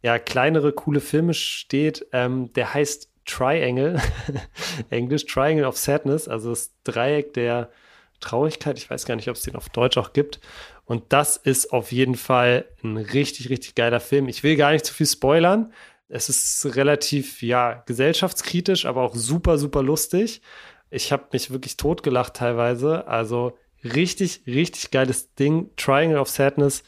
[0.03, 4.01] ja, kleinere, coole Filme steht, ähm, der heißt Triangle,
[4.91, 7.70] Englisch Triangle of Sadness, also das Dreieck der
[8.20, 8.78] Traurigkeit.
[8.78, 10.41] Ich weiß gar nicht, ob es den auf Deutsch auch gibt.
[10.91, 14.26] Und das ist auf jeden Fall ein richtig, richtig geiler Film.
[14.26, 15.72] Ich will gar nicht zu viel spoilern.
[16.09, 20.43] Es ist relativ, ja, gesellschaftskritisch, aber auch super, super lustig.
[20.91, 23.07] Ich habe mich wirklich totgelacht teilweise.
[23.07, 25.70] Also richtig, richtig geiles Ding.
[25.76, 26.82] Triangle of Sadness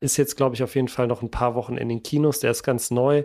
[0.00, 2.40] ist jetzt, glaube ich, auf jeden Fall noch ein paar Wochen in den Kinos.
[2.40, 3.24] Der ist ganz neu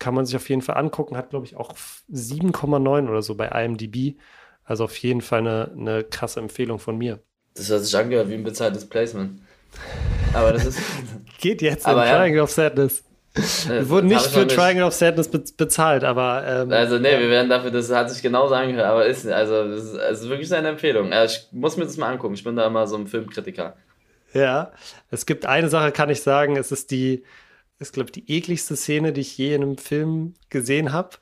[0.00, 1.16] kann man sich auf jeden Fall angucken.
[1.16, 1.74] Hat, glaube ich, auch
[2.10, 4.18] 7,9 oder so bei IMDb.
[4.64, 7.22] Also auf jeden Fall eine, eine krasse Empfehlung von mir.
[7.54, 9.42] Das hat sich angehört wie ein bezahltes Placement.
[10.32, 10.78] Aber das ist.
[11.40, 12.16] Geht jetzt aber in ja.
[12.16, 13.04] Triangle of Sadness.
[13.32, 16.44] Wir wurden nicht für Triangle of Sadness be bezahlt, aber.
[16.46, 19.84] Ähm, also, nee, wir werden dafür, das hat sich genauso angehört, aber ist, also, das
[19.84, 21.12] ist, also wirklich eine Empfehlung.
[21.12, 22.34] Also ich muss mir das mal angucken.
[22.34, 23.76] Ich bin da immer so ein Filmkritiker.
[24.32, 24.72] Ja,
[25.10, 27.24] es gibt eine Sache, kann ich sagen, es ist die,
[27.78, 31.16] ist, glaube die ekligste Szene, die ich je in einem Film gesehen habe,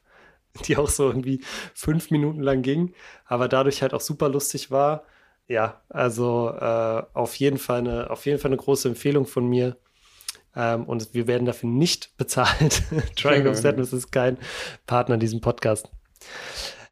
[0.67, 1.41] die auch so irgendwie
[1.75, 2.95] fünf Minuten lang ging,
[3.27, 5.05] aber dadurch halt auch super lustig war.
[5.49, 9.79] Ja, also äh, auf jeden Fall eine, auf jeden Fall eine große Empfehlung von mir.
[10.55, 12.83] Ähm, und wir werden dafür nicht bezahlt.
[13.17, 14.39] Triangle of Sadness ist kein
[14.87, 15.91] Partner in diesem Podcast.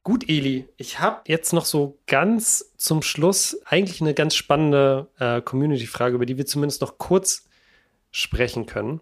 [0.03, 5.43] Gut, Eli, ich habe jetzt noch so ganz zum Schluss eigentlich eine ganz spannende äh,
[5.43, 7.49] Community-Frage, über die wir zumindest noch kurz
[8.13, 9.01] sprechen können.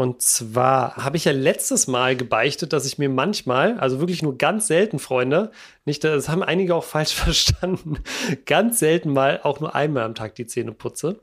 [0.00, 4.38] Und zwar habe ich ja letztes Mal gebeichtet, dass ich mir manchmal, also wirklich nur
[4.38, 5.50] ganz selten, Freunde,
[5.84, 7.98] nicht, das haben einige auch falsch verstanden,
[8.46, 11.20] ganz selten mal auch nur einmal am Tag die Zähne putze,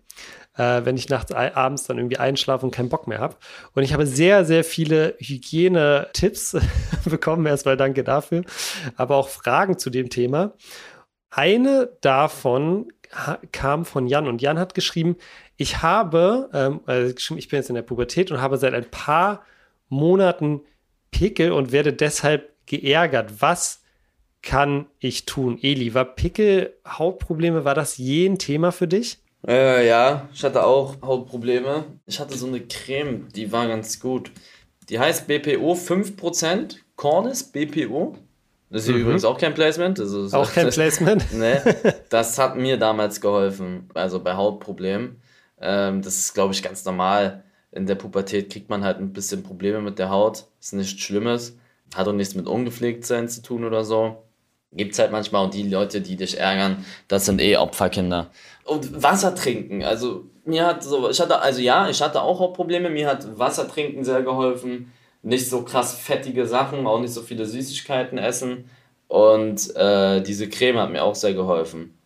[0.57, 3.37] äh, wenn ich nachts abends dann irgendwie einschlafe und keinen Bock mehr habe.
[3.73, 6.57] Und ich habe sehr, sehr viele Hygienetipps
[7.05, 8.43] bekommen, erstmal danke dafür,
[8.95, 10.53] aber auch Fragen zu dem Thema.
[11.31, 12.89] Eine davon
[13.51, 15.15] kam von Jan und Jan hat geschrieben,
[15.57, 19.43] ich habe, ähm, also ich bin jetzt in der Pubertät und habe seit ein paar
[19.89, 20.61] Monaten
[21.11, 23.41] Pickel und werde deshalb geärgert.
[23.41, 23.81] Was
[24.41, 25.57] kann ich tun?
[25.61, 29.17] Eli, war Pickel Hautprobleme, war das je ein Thema für dich?
[29.47, 31.85] Äh, ja, ich hatte auch Hautprobleme.
[32.05, 34.31] Ich hatte so eine Creme, die war ganz gut.
[34.89, 38.15] Die heißt BPO 5%, Cornis BPO.
[38.69, 39.01] Das ist mhm.
[39.01, 39.97] übrigens auch kein Placement.
[39.97, 41.25] Das ist, auch kein Placement?
[41.33, 41.57] nee,
[42.09, 45.21] das hat mir damals geholfen, also bei Hautproblemen.
[45.59, 47.43] Ähm, das ist, glaube ich, ganz normal.
[47.71, 50.45] In der Pubertät kriegt man halt ein bisschen Probleme mit der Haut.
[50.59, 51.57] Ist nichts Schlimmes.
[51.95, 54.23] Hat auch nichts mit Ungepflegtsein zu tun oder so.
[54.73, 58.29] Gibt es halt manchmal und die Leute, die dich ärgern, das sind eh Opferkinder.
[58.65, 62.89] Und Wasser trinken, also mir hat so, ich hatte, also ja, ich hatte auch Hautprobleme,
[62.89, 64.91] mir hat Wasser trinken sehr geholfen.
[65.23, 68.69] Nicht so krass fettige Sachen, auch nicht so viele Süßigkeiten essen.
[69.07, 71.97] Und äh, diese Creme hat mir auch sehr geholfen.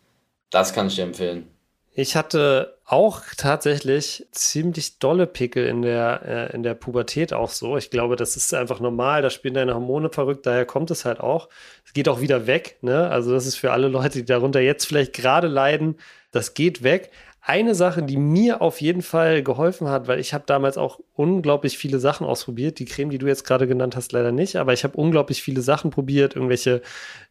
[0.50, 1.51] Das kann ich dir empfehlen.
[1.94, 7.76] Ich hatte auch tatsächlich ziemlich dolle Pickel in der, äh, in der Pubertät auch so.
[7.76, 9.20] Ich glaube, das ist einfach normal.
[9.20, 11.50] Da spielen deine Hormone verrückt, daher kommt es halt auch.
[11.84, 12.78] Es geht auch wieder weg.
[12.80, 13.08] Ne?
[13.08, 15.96] Also, das ist für alle Leute, die darunter jetzt vielleicht gerade leiden,
[16.30, 17.10] das geht weg.
[17.44, 21.76] Eine Sache, die mir auf jeden Fall geholfen hat, weil ich habe damals auch unglaublich
[21.76, 22.78] viele Sachen ausprobiert.
[22.78, 25.60] Die Creme, die du jetzt gerade genannt hast, leider nicht, aber ich habe unglaublich viele
[25.60, 26.82] Sachen probiert, irgendwelche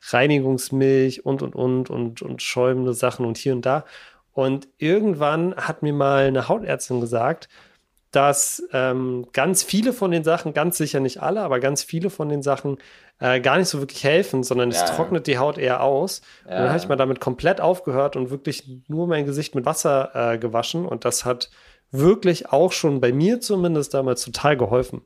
[0.10, 3.86] Reinigungsmilch und und und und und schäumende Sachen und hier und da.
[4.34, 7.50] Und irgendwann hat mir mal eine Hautärztin gesagt,
[8.12, 12.28] dass ähm, ganz viele von den Sachen, ganz sicher nicht alle, aber ganz viele von
[12.28, 12.78] den Sachen
[13.20, 14.84] äh, gar nicht so wirklich helfen, sondern ja.
[14.84, 16.22] es trocknet die Haut eher aus.
[16.44, 16.52] Ja.
[16.52, 20.12] Und dann habe ich mal damit komplett aufgehört und wirklich nur mein Gesicht mit Wasser
[20.14, 20.86] äh, gewaschen.
[20.86, 21.50] Und das hat
[21.92, 25.02] wirklich auch schon bei mir zumindest damals total geholfen.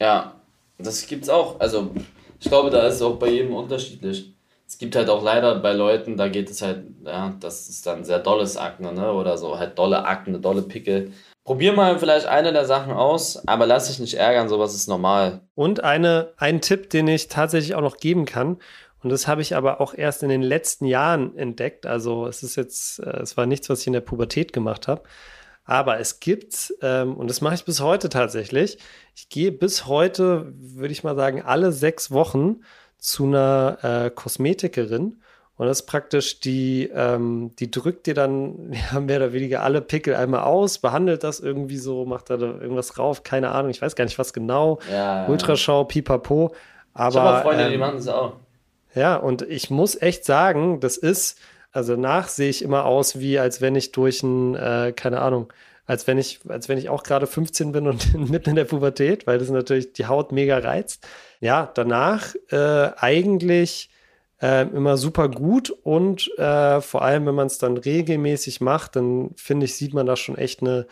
[0.00, 0.34] Ja,
[0.78, 1.58] das gibt's auch.
[1.60, 1.90] Also
[2.38, 4.35] ich glaube, da ist es auch bei jedem unterschiedlich
[4.66, 8.04] es gibt halt auch leider bei Leuten, da geht es halt, ja, das ist dann
[8.04, 9.12] sehr dolles Akne, ne?
[9.12, 11.12] Oder so, halt dolle Akne, dolle Pickel.
[11.44, 15.42] Probier mal vielleicht eine der Sachen aus, aber lass dich nicht ärgern, sowas ist normal.
[15.54, 18.58] Und eine, ein Tipp, den ich tatsächlich auch noch geben kann,
[19.06, 21.86] und das habe ich aber auch erst in den letzten Jahren entdeckt.
[21.86, 25.02] Also es ist jetzt, äh, es war nichts, was ich in der Pubertät gemacht habe.
[25.64, 28.78] Aber es gibt, ähm, und das mache ich bis heute tatsächlich,
[29.14, 32.62] ich gehe bis heute, würde ich mal sagen, alle sechs Wochen
[32.98, 35.20] zu einer äh, Kosmetikerin
[35.56, 39.80] Und das ist praktisch die, ähm, die drückt dir dann ja, mehr oder weniger alle
[39.80, 43.96] Pickel einmal aus, behandelt das irgendwie so, macht da irgendwas rauf, keine Ahnung, ich weiß
[43.96, 44.80] gar nicht was genau.
[44.90, 46.54] Ja, Ultraschau, pipapo.
[46.94, 48.34] Aber, ich habe Freunde, ähm, die machen das auch.
[48.94, 51.38] Ja, und ich muss echt sagen, das ist,
[51.70, 55.52] also danach sehe ich immer aus, wie als wenn ich durch ein, äh, keine Ahnung,
[55.84, 59.26] als wenn ich, als wenn ich auch gerade 15 bin und mitten in der Pubertät,
[59.26, 61.06] weil das natürlich die Haut mega reizt.
[61.40, 63.90] Ja, danach äh, eigentlich
[64.40, 69.30] äh, immer super gut und äh, vor allem, wenn man es dann regelmäßig macht, dann
[69.36, 70.86] finde ich, sieht man da schon echt eine,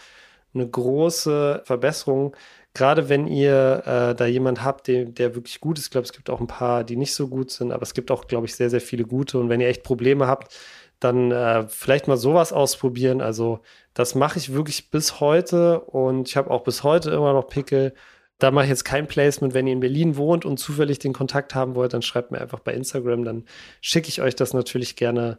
[0.55, 2.37] eine große Verbesserung.
[2.75, 5.87] Gerade wenn ihr äh, da jemand habt, der, der wirklich gut ist.
[5.87, 8.11] Ich glaube, es gibt auch ein paar, die nicht so gut sind, aber es gibt
[8.11, 9.39] auch, glaube ich, sehr, sehr viele gute.
[9.39, 10.57] Und wenn ihr echt Probleme habt,
[11.01, 13.21] dann äh, vielleicht mal sowas ausprobieren.
[13.21, 13.61] Also
[13.95, 17.95] das mache ich wirklich bis heute und ich habe auch bis heute immer noch Pickel
[18.39, 19.55] da mache ich jetzt kein Placement.
[19.55, 22.61] Wenn ihr in Berlin wohnt und zufällig den Kontakt haben wollt, dann schreibt mir einfach
[22.61, 23.25] bei Instagram.
[23.25, 23.45] Dann
[23.81, 25.39] schicke ich euch das natürlich gerne,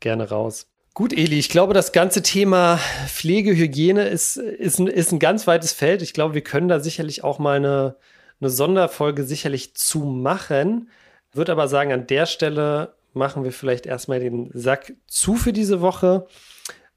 [0.00, 0.66] gerne raus.
[0.94, 5.72] Gut, Eli, ich glaube, das ganze Thema Pflegehygiene ist, ist, ein, ist ein ganz weites
[5.72, 6.00] Feld.
[6.00, 7.96] Ich glaube, wir können da sicherlich auch mal eine,
[8.40, 10.88] eine Sonderfolge sicherlich zu machen.
[11.32, 15.80] Würde aber sagen, an der Stelle machen wir vielleicht erstmal den Sack zu für diese
[15.80, 16.26] Woche.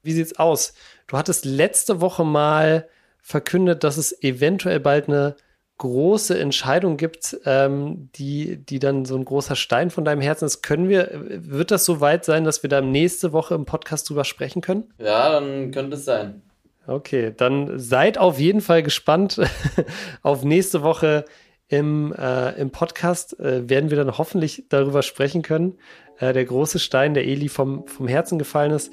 [0.02, 0.74] Wie sieht's aus?
[1.08, 2.88] Du hattest letzte Woche mal
[3.22, 5.36] verkündet, dass es eventuell bald eine
[5.80, 10.62] große Entscheidung gibt, ähm, die, die dann so ein großer Stein von deinem Herzen ist.
[10.62, 14.26] Können wir, wird das so weit sein, dass wir da nächste Woche im Podcast drüber
[14.26, 14.94] sprechen können?
[15.00, 16.42] Ja, dann könnte es sein.
[16.86, 19.40] Okay, dann seid auf jeden Fall gespannt
[20.22, 21.26] auf nächste Woche
[21.70, 23.40] im, äh, im Podcast.
[23.40, 25.78] Äh, werden wir dann hoffentlich darüber sprechen können.
[26.18, 28.92] Äh, der große Stein, der Eli vom, vom Herzen gefallen ist.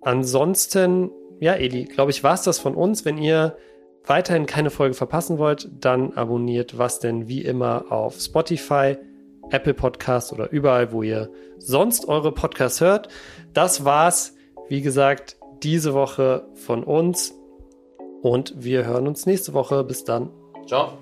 [0.00, 1.10] Ansonsten,
[1.42, 3.04] ja, Eli, glaube ich, war es das von uns.
[3.04, 3.56] Wenn ihr
[4.04, 8.96] weiterhin keine Folge verpassen wollt, dann abonniert was denn wie immer auf Spotify,
[9.50, 13.08] Apple Podcast oder überall, wo ihr sonst eure Podcasts hört.
[13.54, 14.36] Das war's,
[14.68, 17.34] wie gesagt, diese Woche von uns
[18.22, 19.82] und wir hören uns nächste Woche.
[19.82, 20.30] Bis dann.
[20.68, 21.01] Ciao.